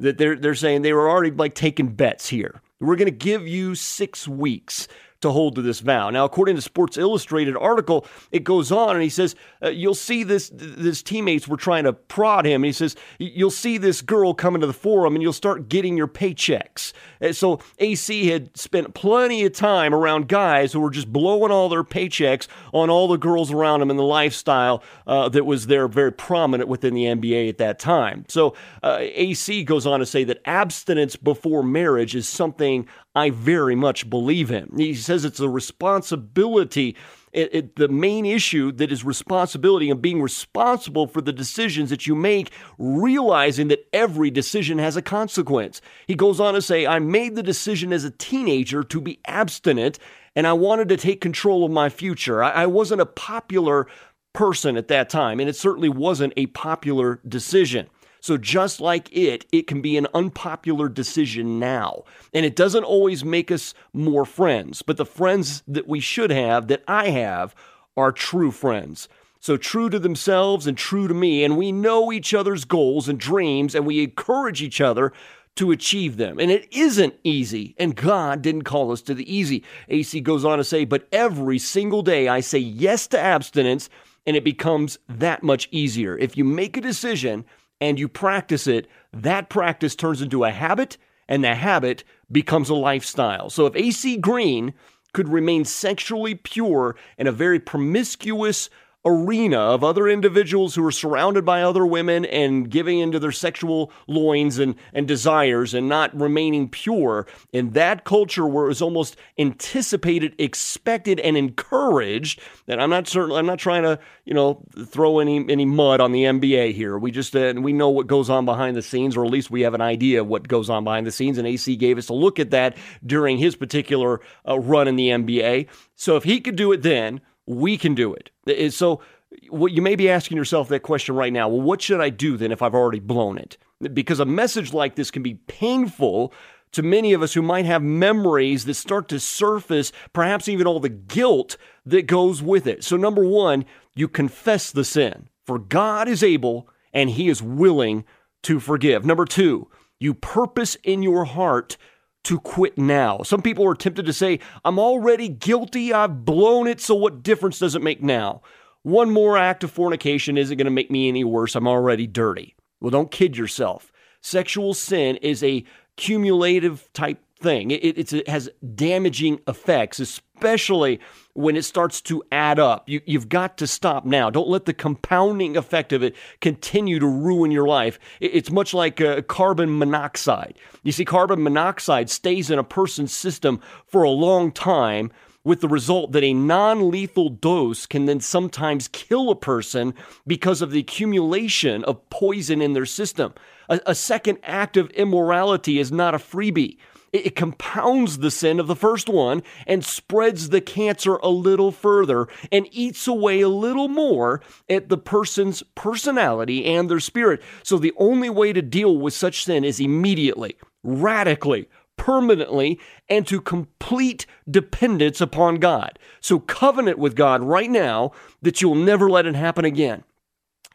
That 0.00 0.18
they're, 0.18 0.36
they're 0.36 0.54
saying 0.54 0.82
they 0.82 0.92
were 0.92 1.08
already 1.08 1.30
like 1.30 1.54
taking 1.54 1.94
bets 1.94 2.28
here. 2.28 2.60
We're 2.80 2.96
going 2.96 3.06
to 3.06 3.12
give 3.12 3.46
you 3.46 3.76
six 3.76 4.26
weeks 4.26 4.88
to 5.22 5.30
hold 5.30 5.54
to 5.56 5.62
this 5.62 5.80
vow. 5.80 6.10
Now, 6.10 6.24
according 6.24 6.56
to 6.56 6.62
Sports 6.62 6.96
Illustrated 6.96 7.56
article, 7.56 8.06
it 8.30 8.44
goes 8.44 8.70
on 8.70 8.94
and 8.94 9.02
he 9.02 9.08
says, 9.08 9.34
uh, 9.62 9.68
you'll 9.68 9.94
see 9.94 10.22
this, 10.22 10.50
this 10.52 11.02
teammates 11.02 11.48
were 11.48 11.56
trying 11.56 11.84
to 11.84 11.92
prod 11.92 12.44
him. 12.44 12.62
And 12.62 12.66
he 12.66 12.72
says, 12.72 12.96
you'll 13.18 13.50
see 13.50 13.78
this 13.78 14.02
girl 14.02 14.34
come 14.34 14.54
into 14.54 14.66
the 14.66 14.72
forum 14.72 15.14
and 15.14 15.22
you'll 15.22 15.32
start 15.32 15.68
getting 15.68 15.96
your 15.96 16.08
paychecks. 16.08 16.92
And 17.20 17.34
so 17.34 17.60
AC 17.78 18.26
had 18.28 18.56
spent 18.56 18.94
plenty 18.94 19.44
of 19.44 19.52
time 19.52 19.94
around 19.94 20.28
guys 20.28 20.72
who 20.72 20.80
were 20.80 20.90
just 20.90 21.12
blowing 21.12 21.50
all 21.50 21.68
their 21.68 21.84
paychecks 21.84 22.48
on 22.72 22.90
all 22.90 23.08
the 23.08 23.16
girls 23.16 23.50
around 23.52 23.82
him 23.82 23.90
and 23.90 23.98
the 23.98 24.04
lifestyle 24.04 24.82
uh, 25.06 25.28
that 25.28 25.44
was 25.44 25.66
there 25.66 25.88
very 25.88 26.12
prominent 26.12 26.68
within 26.68 26.94
the 26.94 27.04
NBA 27.04 27.48
at 27.48 27.58
that 27.58 27.78
time. 27.78 28.24
So 28.28 28.54
uh, 28.82 28.98
AC 29.00 29.64
goes 29.64 29.86
on 29.86 30.00
to 30.00 30.06
say 30.06 30.24
that 30.24 30.40
abstinence 30.44 31.16
before 31.16 31.62
marriage 31.62 32.14
is 32.14 32.28
something 32.28 32.88
I 33.14 33.30
very 33.30 33.74
much 33.74 34.08
believe 34.08 34.50
in. 34.50 34.70
He 34.76 34.94
says 34.94 35.24
it's 35.24 35.40
a 35.40 35.48
responsibility. 35.48 36.96
It, 37.32 37.54
it, 37.54 37.76
the 37.76 37.88
main 37.88 38.24
issue 38.24 38.72
that 38.72 38.92
is 38.92 39.04
responsibility 39.04 39.90
and 39.90 40.00
being 40.00 40.22
responsible 40.22 41.06
for 41.06 41.20
the 41.20 41.32
decisions 41.32 41.90
that 41.90 42.06
you 42.06 42.14
make, 42.14 42.50
realizing 42.78 43.68
that 43.68 43.86
every 43.92 44.30
decision 44.30 44.78
has 44.78 44.96
a 44.96 45.02
consequence. 45.02 45.80
He 46.06 46.14
goes 46.14 46.40
on 46.40 46.54
to 46.54 46.62
say, 46.62 46.86
I 46.86 46.98
made 46.98 47.34
the 47.34 47.42
decision 47.42 47.92
as 47.92 48.04
a 48.04 48.10
teenager 48.10 48.82
to 48.84 49.00
be 49.00 49.20
abstinent, 49.26 49.98
and 50.34 50.46
I 50.46 50.54
wanted 50.54 50.88
to 50.90 50.96
take 50.96 51.20
control 51.20 51.64
of 51.64 51.70
my 51.70 51.88
future. 51.88 52.42
I, 52.42 52.50
I 52.50 52.66
wasn't 52.66 53.02
a 53.02 53.06
popular 53.06 53.86
person 54.32 54.78
at 54.78 54.88
that 54.88 55.10
time, 55.10 55.38
and 55.40 55.48
it 55.48 55.56
certainly 55.56 55.90
wasn't 55.90 56.32
a 56.36 56.46
popular 56.46 57.20
decision. 57.28 57.88
So, 58.22 58.36
just 58.36 58.80
like 58.80 59.08
it, 59.10 59.46
it 59.50 59.66
can 59.66 59.82
be 59.82 59.96
an 59.96 60.06
unpopular 60.14 60.88
decision 60.88 61.58
now. 61.58 62.04
And 62.32 62.46
it 62.46 62.54
doesn't 62.54 62.84
always 62.84 63.24
make 63.24 63.50
us 63.50 63.74
more 63.92 64.24
friends, 64.24 64.80
but 64.80 64.96
the 64.96 65.04
friends 65.04 65.64
that 65.66 65.88
we 65.88 65.98
should 65.98 66.30
have, 66.30 66.68
that 66.68 66.84
I 66.86 67.08
have, 67.08 67.52
are 67.96 68.12
true 68.12 68.52
friends. 68.52 69.08
So, 69.40 69.56
true 69.56 69.90
to 69.90 69.98
themselves 69.98 70.68
and 70.68 70.78
true 70.78 71.08
to 71.08 71.14
me. 71.14 71.42
And 71.42 71.56
we 71.56 71.72
know 71.72 72.12
each 72.12 72.32
other's 72.32 72.64
goals 72.64 73.08
and 73.08 73.18
dreams, 73.18 73.74
and 73.74 73.84
we 73.84 74.04
encourage 74.04 74.62
each 74.62 74.80
other 74.80 75.12
to 75.56 75.72
achieve 75.72 76.16
them. 76.16 76.38
And 76.38 76.52
it 76.52 76.72
isn't 76.72 77.14
easy, 77.24 77.74
and 77.76 77.96
God 77.96 78.40
didn't 78.40 78.62
call 78.62 78.92
us 78.92 79.02
to 79.02 79.14
the 79.14 79.34
easy. 79.34 79.64
AC 79.88 80.20
goes 80.20 80.44
on 80.44 80.58
to 80.58 80.64
say, 80.64 80.84
But 80.84 81.08
every 81.10 81.58
single 81.58 82.02
day 82.02 82.28
I 82.28 82.38
say 82.38 82.58
yes 82.58 83.08
to 83.08 83.18
abstinence, 83.18 83.90
and 84.24 84.36
it 84.36 84.44
becomes 84.44 85.00
that 85.08 85.42
much 85.42 85.68
easier. 85.72 86.16
If 86.16 86.36
you 86.36 86.44
make 86.44 86.76
a 86.76 86.80
decision, 86.80 87.44
and 87.82 87.98
you 87.98 88.06
practice 88.06 88.68
it, 88.68 88.86
that 89.12 89.50
practice 89.50 89.96
turns 89.96 90.22
into 90.22 90.44
a 90.44 90.52
habit 90.52 90.96
and 91.28 91.42
the 91.42 91.56
habit 91.56 92.04
becomes 92.30 92.68
a 92.68 92.74
lifestyle. 92.76 93.50
So 93.50 93.66
if 93.66 93.74
AC 93.74 94.18
Green 94.18 94.72
could 95.12 95.28
remain 95.28 95.64
sexually 95.64 96.36
pure 96.36 96.94
in 97.18 97.26
a 97.26 97.32
very 97.32 97.58
promiscuous 97.58 98.70
arena 99.04 99.58
of 99.58 99.82
other 99.82 100.08
individuals 100.08 100.74
who 100.74 100.84
are 100.86 100.92
surrounded 100.92 101.44
by 101.44 101.62
other 101.62 101.84
women 101.84 102.24
and 102.24 102.70
giving 102.70 103.00
into 103.00 103.18
their 103.18 103.32
sexual 103.32 103.90
loins 104.06 104.58
and, 104.58 104.76
and 104.92 105.08
desires 105.08 105.74
and 105.74 105.88
not 105.88 106.14
remaining 106.18 106.68
pure. 106.68 107.26
In 107.52 107.70
that 107.70 108.04
culture 108.04 108.46
where 108.46 108.66
it 108.66 108.68
was 108.68 108.82
almost 108.82 109.16
anticipated, 109.38 110.34
expected, 110.38 111.18
and 111.18 111.36
encouraged, 111.36 112.40
that 112.66 112.78
I'm 112.78 112.90
not 112.90 113.08
certain, 113.08 113.34
I'm 113.34 113.46
not 113.46 113.58
trying 113.58 113.82
to, 113.82 113.98
you 114.24 114.34
know, 114.34 114.64
throw 114.86 115.18
any, 115.18 115.44
any 115.50 115.64
mud 115.64 116.00
on 116.00 116.12
the 116.12 116.24
NBA 116.24 116.72
here. 116.72 116.96
We 116.96 117.10
just, 117.10 117.34
uh, 117.34 117.54
we 117.56 117.72
know 117.72 117.90
what 117.90 118.06
goes 118.06 118.30
on 118.30 118.44
behind 118.44 118.76
the 118.76 118.82
scenes, 118.82 119.16
or 119.16 119.24
at 119.24 119.32
least 119.32 119.50
we 119.50 119.62
have 119.62 119.74
an 119.74 119.80
idea 119.80 120.20
of 120.20 120.28
what 120.28 120.46
goes 120.46 120.70
on 120.70 120.84
behind 120.84 121.06
the 121.06 121.12
scenes. 121.12 121.38
And 121.38 121.48
AC 121.48 121.74
gave 121.74 121.98
us 121.98 122.08
a 122.08 122.14
look 122.14 122.38
at 122.38 122.50
that 122.50 122.76
during 123.04 123.38
his 123.38 123.56
particular 123.56 124.20
uh, 124.48 124.58
run 124.60 124.86
in 124.86 124.94
the 124.94 125.08
NBA. 125.08 125.66
So 125.96 126.16
if 126.16 126.22
he 126.22 126.40
could 126.40 126.56
do 126.56 126.70
it 126.70 126.82
then, 126.82 127.20
we 127.52 127.76
can 127.78 127.94
do 127.94 128.14
it. 128.14 128.72
So 128.72 129.00
what 129.48 129.72
you 129.72 129.82
may 129.82 129.96
be 129.96 130.10
asking 130.10 130.36
yourself 130.36 130.68
that 130.68 130.80
question 130.80 131.14
right 131.14 131.32
now. 131.32 131.48
Well, 131.48 131.62
what 131.62 131.82
should 131.82 132.00
I 132.00 132.10
do 132.10 132.36
then 132.36 132.52
if 132.52 132.62
I've 132.62 132.74
already 132.74 133.00
blown 133.00 133.38
it? 133.38 133.56
Because 133.92 134.20
a 134.20 134.24
message 134.24 134.72
like 134.72 134.94
this 134.94 135.10
can 135.10 135.22
be 135.22 135.34
painful 135.34 136.32
to 136.72 136.82
many 136.82 137.12
of 137.12 137.22
us 137.22 137.34
who 137.34 137.42
might 137.42 137.66
have 137.66 137.82
memories 137.82 138.64
that 138.64 138.74
start 138.74 139.08
to 139.08 139.20
surface, 139.20 139.92
perhaps 140.12 140.48
even 140.48 140.66
all 140.66 140.80
the 140.80 140.88
guilt 140.88 141.56
that 141.84 142.06
goes 142.06 142.42
with 142.42 142.66
it. 142.66 142.82
So, 142.84 142.96
number 142.96 143.24
one, 143.24 143.64
you 143.94 144.08
confess 144.08 144.70
the 144.70 144.84
sin, 144.84 145.28
for 145.44 145.58
God 145.58 146.08
is 146.08 146.22
able 146.22 146.68
and 146.92 147.10
he 147.10 147.28
is 147.28 147.42
willing 147.42 148.04
to 148.42 148.58
forgive. 148.58 149.04
Number 149.04 149.24
two, 149.24 149.68
you 149.98 150.14
purpose 150.14 150.76
in 150.82 151.02
your 151.02 151.24
heart 151.24 151.76
to 152.24 152.38
quit 152.40 152.78
now. 152.78 153.22
Some 153.22 153.42
people 153.42 153.66
are 153.66 153.74
tempted 153.74 154.06
to 154.06 154.12
say, 154.12 154.38
I'm 154.64 154.78
already 154.78 155.28
guilty, 155.28 155.92
I've 155.92 156.24
blown 156.24 156.66
it, 156.66 156.80
so 156.80 156.94
what 156.94 157.22
difference 157.22 157.58
does 157.58 157.74
it 157.74 157.82
make 157.82 158.02
now? 158.02 158.42
One 158.82 159.10
more 159.10 159.38
act 159.38 159.64
of 159.64 159.70
fornication 159.70 160.36
isn't 160.36 160.56
going 160.56 160.64
to 160.64 160.70
make 160.70 160.90
me 160.90 161.08
any 161.08 161.24
worse. 161.24 161.54
I'm 161.54 161.68
already 161.68 162.06
dirty. 162.06 162.56
Well, 162.80 162.90
don't 162.90 163.10
kid 163.10 163.36
yourself. 163.36 163.92
Sexual 164.20 164.74
sin 164.74 165.16
is 165.16 165.42
a 165.42 165.64
cumulative 165.96 166.88
type 166.92 167.20
thing. 167.42 167.70
It, 167.70 168.12
it 168.12 168.28
has 168.28 168.48
damaging 168.74 169.40
effects, 169.46 170.00
especially 170.00 171.00
when 171.34 171.56
it 171.56 171.64
starts 171.64 172.00
to 172.02 172.22
add 172.30 172.58
up. 172.58 172.88
You, 172.88 173.00
you've 173.04 173.28
got 173.28 173.58
to 173.58 173.66
stop 173.66 174.04
now. 174.04 174.30
Don't 174.30 174.48
let 174.48 174.64
the 174.64 174.72
compounding 174.72 175.56
effect 175.56 175.92
of 175.92 176.02
it 176.02 176.14
continue 176.40 176.98
to 176.98 177.06
ruin 177.06 177.50
your 177.50 177.66
life. 177.66 177.98
It, 178.20 178.34
it's 178.34 178.50
much 178.50 178.72
like 178.72 179.00
uh, 179.00 179.22
carbon 179.22 179.78
monoxide. 179.78 180.54
You 180.82 180.92
see, 180.92 181.04
carbon 181.04 181.42
monoxide 181.42 182.10
stays 182.10 182.50
in 182.50 182.58
a 182.58 182.64
person's 182.64 183.14
system 183.14 183.60
for 183.86 184.02
a 184.02 184.10
long 184.10 184.52
time 184.52 185.10
with 185.44 185.60
the 185.60 185.68
result 185.68 186.12
that 186.12 186.22
a 186.22 186.34
non 186.34 186.90
lethal 186.90 187.28
dose 187.28 187.86
can 187.86 188.06
then 188.06 188.20
sometimes 188.20 188.88
kill 188.88 189.30
a 189.30 189.36
person 189.36 189.94
because 190.26 190.62
of 190.62 190.70
the 190.70 190.80
accumulation 190.80 191.84
of 191.84 192.08
poison 192.10 192.62
in 192.62 192.72
their 192.72 192.86
system. 192.86 193.34
A, 193.68 193.80
a 193.86 193.94
second 193.94 194.38
act 194.42 194.76
of 194.76 194.90
immorality 194.90 195.78
is 195.78 195.90
not 195.90 196.14
a 196.14 196.18
freebie. 196.18 196.78
It 197.12 197.36
compounds 197.36 198.18
the 198.18 198.30
sin 198.30 198.58
of 198.58 198.66
the 198.66 198.76
first 198.76 199.08
one 199.08 199.42
and 199.66 199.84
spreads 199.84 200.48
the 200.48 200.62
cancer 200.62 201.16
a 201.16 201.28
little 201.28 201.70
further 201.70 202.26
and 202.50 202.66
eats 202.70 203.06
away 203.06 203.42
a 203.42 203.48
little 203.50 203.88
more 203.88 204.40
at 204.70 204.88
the 204.88 204.96
person's 204.96 205.62
personality 205.74 206.64
and 206.64 206.90
their 206.90 207.00
spirit. 207.00 207.42
So 207.62 207.76
the 207.76 207.92
only 207.98 208.30
way 208.30 208.54
to 208.54 208.62
deal 208.62 208.96
with 208.96 209.12
such 209.12 209.44
sin 209.44 209.62
is 209.62 209.78
immediately, 209.78 210.56
radically, 210.82 211.68
permanently, 211.98 212.80
and 213.10 213.26
to 213.26 213.42
complete 213.42 214.24
dependence 214.50 215.20
upon 215.20 215.56
God. 215.56 215.98
So 216.20 216.40
covenant 216.40 216.98
with 216.98 217.14
God 217.14 217.42
right 217.42 217.70
now 217.70 218.12
that 218.40 218.62
you'll 218.62 218.74
never 218.74 219.10
let 219.10 219.26
it 219.26 219.34
happen 219.34 219.66
again. 219.66 220.04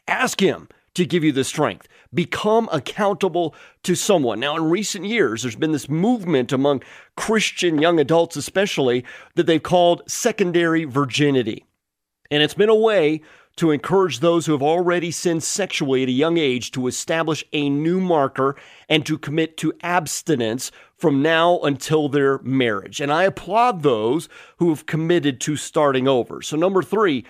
Ask 0.08 0.40
Him 0.40 0.70
to 0.98 1.06
give 1.06 1.24
you 1.24 1.32
the 1.32 1.44
strength. 1.44 1.88
Become 2.14 2.70
accountable 2.72 3.56
to 3.84 3.96
someone. 3.96 4.40
Now, 4.40 4.56
in 4.56 4.66
recent 4.66 5.06
years, 5.06 5.42
there's 5.42 5.56
been 5.56 5.72
this 5.72 5.90
movement 5.90 6.52
among 6.52 6.84
Christian 7.16 7.80
young 7.80 8.00
adults, 8.00 8.36
especially, 8.36 9.06
that 9.36 9.46
they've 9.46 9.62
called 9.62 10.04
secondary 10.08 10.84
virginity. 10.84 11.66
And 12.30 12.44
it's 12.44 12.54
been 12.54 12.70
a 12.70 12.76
way 12.76 13.22
to 13.58 13.72
encourage 13.72 14.20
those 14.20 14.46
who 14.46 14.52
have 14.52 14.62
already 14.62 15.10
sinned 15.10 15.44
sexually 15.44 16.04
at 16.04 16.10
a 16.10 16.12
young 16.12 16.38
age 16.38 16.72
to 16.72 16.88
establish 16.88 17.44
a 17.54 17.70
new 17.70 18.00
marker 18.00 18.56
and 18.88 19.06
to 19.06 19.18
commit 19.18 19.58
to 19.58 19.74
abstinence 19.82 20.72
from 20.96 21.22
now 21.22 21.60
until 21.60 22.08
their 22.08 22.38
marriage. 22.40 23.02
And 23.02 23.12
I 23.12 23.24
applaud 23.24 23.82
those 23.82 24.30
who 24.58 24.70
have 24.70 24.86
committed 24.86 25.42
to 25.42 25.56
starting 25.56 26.08
over. 26.08 26.42
So, 26.42 26.56
number 26.56 26.84
three, 26.84 27.26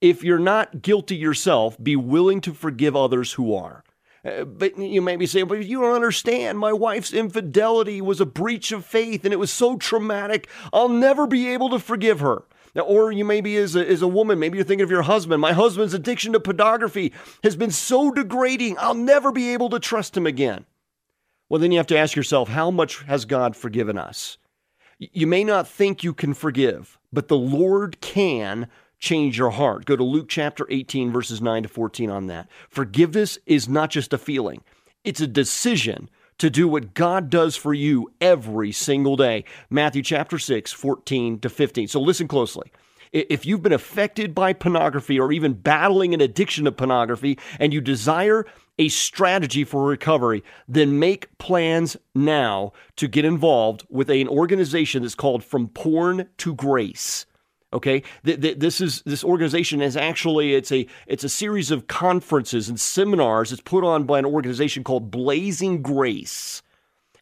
if 0.00 0.22
you're 0.22 0.38
not 0.38 0.82
guilty 0.82 1.16
yourself, 1.16 1.76
be 1.82 1.96
willing 1.96 2.40
to 2.42 2.54
forgive 2.54 2.94
others 2.94 3.32
who 3.32 3.54
are. 3.54 3.84
Uh, 4.24 4.44
but 4.44 4.76
you 4.78 5.00
may 5.00 5.16
be 5.16 5.26
saying, 5.26 5.46
but 5.46 5.64
you 5.64 5.80
don't 5.80 5.94
understand. 5.94 6.58
My 6.58 6.72
wife's 6.72 7.12
infidelity 7.12 8.00
was 8.00 8.20
a 8.20 8.26
breach 8.26 8.72
of 8.72 8.84
faith 8.84 9.24
and 9.24 9.32
it 9.32 9.38
was 9.38 9.52
so 9.52 9.76
traumatic. 9.76 10.48
I'll 10.72 10.88
never 10.88 11.26
be 11.26 11.48
able 11.48 11.70
to 11.70 11.78
forgive 11.78 12.20
her. 12.20 12.44
Or 12.74 13.10
you 13.10 13.24
maybe 13.24 13.56
as 13.56 13.74
a, 13.74 13.88
as 13.88 14.02
a 14.02 14.08
woman, 14.08 14.38
maybe 14.38 14.58
you're 14.58 14.64
thinking 14.64 14.84
of 14.84 14.90
your 14.90 15.02
husband. 15.02 15.40
My 15.40 15.52
husband's 15.52 15.94
addiction 15.94 16.32
to 16.32 16.40
pornography 16.40 17.12
has 17.42 17.56
been 17.56 17.70
so 17.70 18.10
degrading, 18.10 18.76
I'll 18.78 18.94
never 18.94 19.32
be 19.32 19.52
able 19.52 19.70
to 19.70 19.80
trust 19.80 20.16
him 20.16 20.26
again. 20.26 20.64
Well, 21.48 21.60
then 21.60 21.72
you 21.72 21.78
have 21.78 21.86
to 21.88 21.98
ask 21.98 22.14
yourself, 22.14 22.48
how 22.48 22.70
much 22.70 23.02
has 23.04 23.24
God 23.24 23.56
forgiven 23.56 23.98
us? 23.98 24.36
You 24.98 25.26
may 25.26 25.44
not 25.44 25.66
think 25.66 26.04
you 26.04 26.12
can 26.12 26.34
forgive, 26.34 26.98
but 27.12 27.28
the 27.28 27.38
Lord 27.38 28.00
can 28.00 28.68
change 28.98 29.38
your 29.38 29.50
heart. 29.50 29.84
Go 29.84 29.96
to 29.96 30.04
Luke 30.04 30.28
chapter 30.28 30.66
18, 30.70 31.12
verses 31.12 31.40
9 31.40 31.64
to 31.64 31.68
14 31.68 32.10
on 32.10 32.26
that. 32.26 32.48
Forgiveness 32.68 33.38
is 33.46 33.68
not 33.68 33.90
just 33.90 34.12
a 34.12 34.18
feeling, 34.18 34.62
it's 35.04 35.20
a 35.20 35.26
decision 35.26 36.10
to 36.38 36.50
do 36.50 36.68
what 36.68 36.94
God 36.94 37.30
does 37.30 37.56
for 37.56 37.74
you 37.74 38.12
every 38.20 38.70
single 38.72 39.16
day. 39.16 39.44
Matthew 39.70 40.02
chapter 40.02 40.38
6, 40.38 40.72
14 40.72 41.40
to 41.40 41.48
15. 41.48 41.88
So 41.88 42.00
listen 42.00 42.28
closely. 42.28 42.70
If 43.10 43.46
you've 43.46 43.62
been 43.62 43.72
affected 43.72 44.34
by 44.34 44.52
pornography 44.52 45.18
or 45.18 45.32
even 45.32 45.54
battling 45.54 46.14
an 46.14 46.20
addiction 46.20 46.66
to 46.66 46.72
pornography 46.72 47.38
and 47.58 47.72
you 47.72 47.80
desire 47.80 48.44
a 48.78 48.88
strategy 48.88 49.64
for 49.64 49.84
recovery, 49.84 50.44
then 50.68 50.98
make 50.98 51.36
plans 51.38 51.96
now 52.14 52.72
to 52.96 53.08
get 53.08 53.24
involved 53.24 53.84
with 53.88 54.10
an 54.10 54.28
organization 54.28 55.02
that's 55.02 55.14
called 55.14 55.42
From 55.42 55.68
Porn 55.68 56.28
to 56.38 56.54
Grace. 56.54 57.26
Okay, 57.70 58.02
this 58.22 58.80
is 58.80 59.02
this 59.02 59.22
organization 59.22 59.82
is 59.82 59.94
actually 59.94 60.54
it's 60.54 60.72
a 60.72 60.86
it's 61.06 61.22
a 61.22 61.28
series 61.28 61.70
of 61.70 61.86
conferences 61.86 62.70
and 62.70 62.80
seminars. 62.80 63.52
It's 63.52 63.60
put 63.60 63.84
on 63.84 64.04
by 64.04 64.18
an 64.18 64.24
organization 64.24 64.84
called 64.84 65.10
Blazing 65.10 65.82
Grace, 65.82 66.62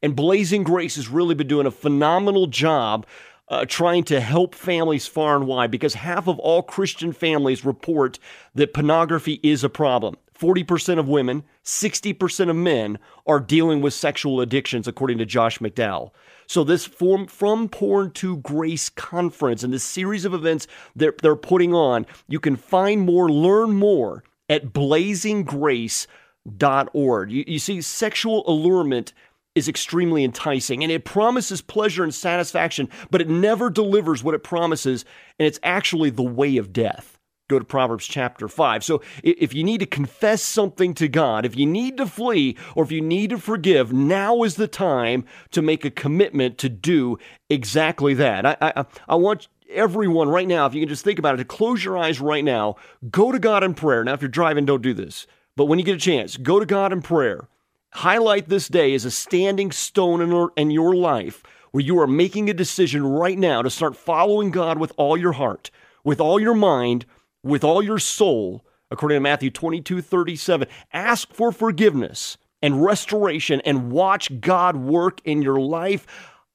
and 0.05 0.15
Blazing 0.15 0.63
Grace 0.63 0.95
has 0.95 1.09
really 1.09 1.35
been 1.35 1.49
doing 1.49 1.67
a 1.67 1.73
phenomenal 1.73 2.47
job 2.47 3.07
uh, 3.49 3.65
trying 3.65 4.05
to 4.05 4.21
help 4.21 4.55
families 4.55 5.07
far 5.07 5.35
and 5.35 5.49
wide 5.49 5.73
because 5.73 5.95
half 5.95 6.29
of 6.29 6.39
all 6.39 6.63
Christian 6.63 7.13
families 7.13 7.65
report 7.65 8.21
that 8.55 8.73
pornography 8.73 9.41
is 9.43 9.65
a 9.65 9.69
problem. 9.69 10.17
40% 10.39 10.99
of 10.99 11.09
women, 11.09 11.45
60% 11.65 12.51
of 12.51 12.57
men 12.57 12.99
are 13.27 13.41
dealing 13.41 13.81
with 13.81 13.95
sexual 13.95 14.41
addictions, 14.41 14.87
according 14.87 15.19
to 15.19 15.27
Josh 15.27 15.59
McDowell. 15.59 16.11
So, 16.47 16.65
this 16.65 16.87
form, 16.87 17.27
From 17.27 17.69
Porn 17.69 18.13
to 18.13 18.39
Grace 18.39 18.89
conference 18.89 19.63
and 19.63 19.71
this 19.73 19.85
series 19.85 20.25
of 20.25 20.35
events 20.35 20.67
that 20.95 21.19
they're 21.19 21.37
putting 21.37 21.75
on, 21.75 22.07
you 22.29 22.41
can 22.41 22.57
find 22.57 23.03
more, 23.03 23.29
learn 23.29 23.73
more 23.73 24.25
at 24.49 24.73
blazinggrace.org. 24.73 27.31
You, 27.31 27.45
you 27.47 27.59
see, 27.59 27.83
sexual 27.83 28.49
allurement 28.49 29.13
is 29.57 29.69
extremely 29.69 30.23
enticing 30.23 30.83
and 30.83 30.93
it 30.93 31.05
promises 31.05 31.63
pleasure 31.63 32.05
and 32.05 32.15
satisfaction, 32.15 32.89
but 33.11 33.21
it 33.21 33.29
never 33.29 33.71
delivers 33.71 34.23
what 34.23 34.35
it 34.35 34.45
promises, 34.45 35.05
and 35.39 35.47
it's 35.47 35.59
actually 35.63 36.11
the 36.11 36.23
way 36.23 36.59
of 36.59 36.73
death. 36.73 37.16
Go 37.49 37.59
to 37.59 37.65
Proverbs 37.65 38.07
chapter 38.07 38.49
5. 38.49 38.85
So, 38.85 39.03
if 39.23 39.55
you 39.55 39.63
need 39.63 39.79
to 39.79 39.87
confess 39.87 40.43
something 40.43 40.95
to 40.95 41.09
God, 41.09 41.45
if 41.45 41.57
you 41.57 41.67
need 41.67 41.97
to 41.99 42.07
flee, 42.07 42.57
or 42.75 42.85
if 42.85 42.91
you 42.91 43.01
need 43.01 43.31
to 43.31 43.39
forgive, 43.39 43.93
now 43.93 44.43
is 44.43 44.57
the 44.57 44.69
time 44.69 45.25
to 45.53 45.63
make 45.63 45.85
a 45.85 45.91
commitment 45.91 46.59
to 46.59 46.69
do 46.69 47.19
exactly 47.49 48.15
that. 48.15 48.45
I, 48.45 48.57
I, 48.61 48.85
I 49.09 49.15
want 49.15 49.49
everyone 49.71 50.29
right 50.29 50.49
now, 50.49 50.67
if 50.67 50.75
you 50.75 50.81
can 50.81 50.89
just 50.89 51.05
think 51.05 51.19
about 51.19 51.35
it, 51.35 51.39
to 51.39 51.45
close 51.45 51.85
your 51.85 51.97
eyes 51.97 52.21
right 52.21 52.45
now, 52.45 52.77
go 53.11 53.31
to 53.31 53.39
God 53.39 53.63
in 53.63 53.75
prayer. 53.75 54.03
Now, 54.03 54.15
if 54.15 54.23
you're 54.23 54.29
driving, 54.29 54.65
don't 54.65 54.83
do 54.83 54.95
this. 54.95 55.27
But 55.57 55.67
when 55.67 55.79
you 55.79 55.85
get 55.85 55.97
a 55.97 56.01
chance, 56.01 56.37
go 56.37 56.59
to 56.59 56.67
God 56.67 56.93
in 56.93 57.01
prayer 57.01 57.49
Highlight 57.97 58.51
this 58.51 58.69
day 58.69 58.95
as 58.95 59.07
a 59.07 59.11
standing 59.11 59.73
stone 59.73 60.21
in, 60.21 60.49
in 60.59 60.71
your 60.71 60.95
life 60.95 61.43
where 61.71 61.83
you 61.83 61.99
are 61.99 62.07
making 62.07 62.51
a 62.51 62.55
decision 62.55 63.07
right 63.07 63.39
now 63.39 63.63
to 63.63 63.71
start 63.71 63.97
following 63.97 64.51
God 64.51 64.79
with 64.79 64.93
all 64.99 65.17
your 65.17 65.33
heart, 65.33 65.71
with 66.05 66.21
all 66.21 66.39
your 66.39 66.55
mind, 66.55 67.07
with 67.47 67.65
all 67.65 67.83
your 67.83 67.99
soul, 67.99 68.65
according 68.91 69.17
to 69.17 69.21
Matthew 69.21 69.51
22 69.51 70.03
37. 70.03 70.69
Ask 70.93 71.33
for 71.33 71.53
forgiveness 71.53 72.37
and 72.63 72.85
restoration 72.85 73.61
and 73.65 73.91
watch 73.91 74.41
God 74.41 74.77
work 74.77 75.21
in 75.25 75.43
your 75.43 75.61
life. 75.61 76.07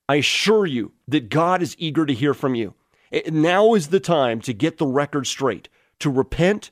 I 0.09 0.15
assure 0.15 0.65
you 0.65 0.91
that 1.07 1.29
God 1.29 1.61
is 1.61 1.75
eager 1.79 2.05
to 2.05 2.13
hear 2.13 2.33
from 2.33 2.55
you. 2.55 2.73
Eh, 3.11 3.21
now 3.31 3.73
is 3.73 3.87
the 3.87 3.99
time 3.99 4.41
to 4.41 4.53
get 4.53 4.77
the 4.77 4.85
record 4.85 5.25
straight, 5.27 5.69
to 5.99 6.09
repent, 6.09 6.71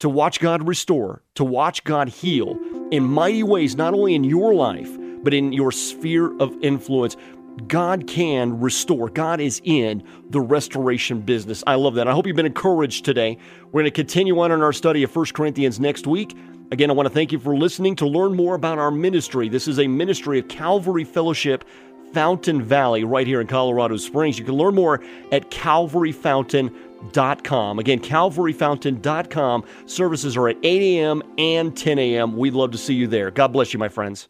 to 0.00 0.08
watch 0.08 0.40
God 0.40 0.66
restore, 0.66 1.22
to 1.34 1.44
watch 1.44 1.84
God 1.84 2.08
heal 2.08 2.58
in 2.90 3.04
mighty 3.04 3.42
ways, 3.42 3.76
not 3.76 3.94
only 3.94 4.14
in 4.14 4.24
your 4.24 4.54
life, 4.54 4.90
but 5.22 5.34
in 5.34 5.52
your 5.52 5.70
sphere 5.70 6.36
of 6.38 6.56
influence. 6.62 7.16
God 7.66 8.06
can 8.06 8.60
restore. 8.60 9.08
God 9.08 9.40
is 9.40 9.60
in 9.64 10.02
the 10.30 10.40
restoration 10.40 11.20
business. 11.20 11.64
I 11.66 11.74
love 11.74 11.94
that. 11.94 12.06
I 12.08 12.12
hope 12.12 12.26
you've 12.26 12.36
been 12.36 12.46
encouraged 12.46 13.04
today. 13.04 13.36
We're 13.66 13.82
going 13.82 13.84
to 13.84 13.90
continue 13.90 14.38
on 14.40 14.52
in 14.52 14.62
our 14.62 14.72
study 14.72 15.02
of 15.02 15.14
1 15.14 15.26
Corinthians 15.34 15.78
next 15.80 16.06
week. 16.06 16.34
Again, 16.72 16.90
I 16.90 16.92
want 16.92 17.08
to 17.08 17.14
thank 17.14 17.32
you 17.32 17.40
for 17.40 17.56
listening. 17.56 17.96
To 17.96 18.06
learn 18.06 18.36
more 18.36 18.54
about 18.54 18.78
our 18.78 18.92
ministry, 18.92 19.48
this 19.48 19.66
is 19.66 19.80
a 19.80 19.88
ministry 19.88 20.38
of 20.38 20.46
Calvary 20.48 21.04
Fellowship 21.04 21.64
Fountain 22.12 22.62
Valley 22.62 23.02
right 23.04 23.26
here 23.26 23.40
in 23.40 23.46
Colorado 23.46 23.96
Springs. 23.96 24.38
You 24.38 24.44
can 24.44 24.54
learn 24.54 24.74
more 24.74 25.00
at 25.32 25.50
calvaryfountain.com. 25.50 27.78
Again, 27.78 28.00
calvaryfountain.com. 28.00 29.64
Services 29.86 30.36
are 30.36 30.48
at 30.48 30.58
8 30.62 30.82
a.m. 30.82 31.22
and 31.38 31.74
10 31.76 31.98
a.m. 31.98 32.36
We'd 32.36 32.54
love 32.54 32.70
to 32.72 32.78
see 32.78 32.94
you 32.94 33.06
there. 33.06 33.30
God 33.30 33.52
bless 33.52 33.72
you, 33.72 33.78
my 33.78 33.88
friends. 33.88 34.28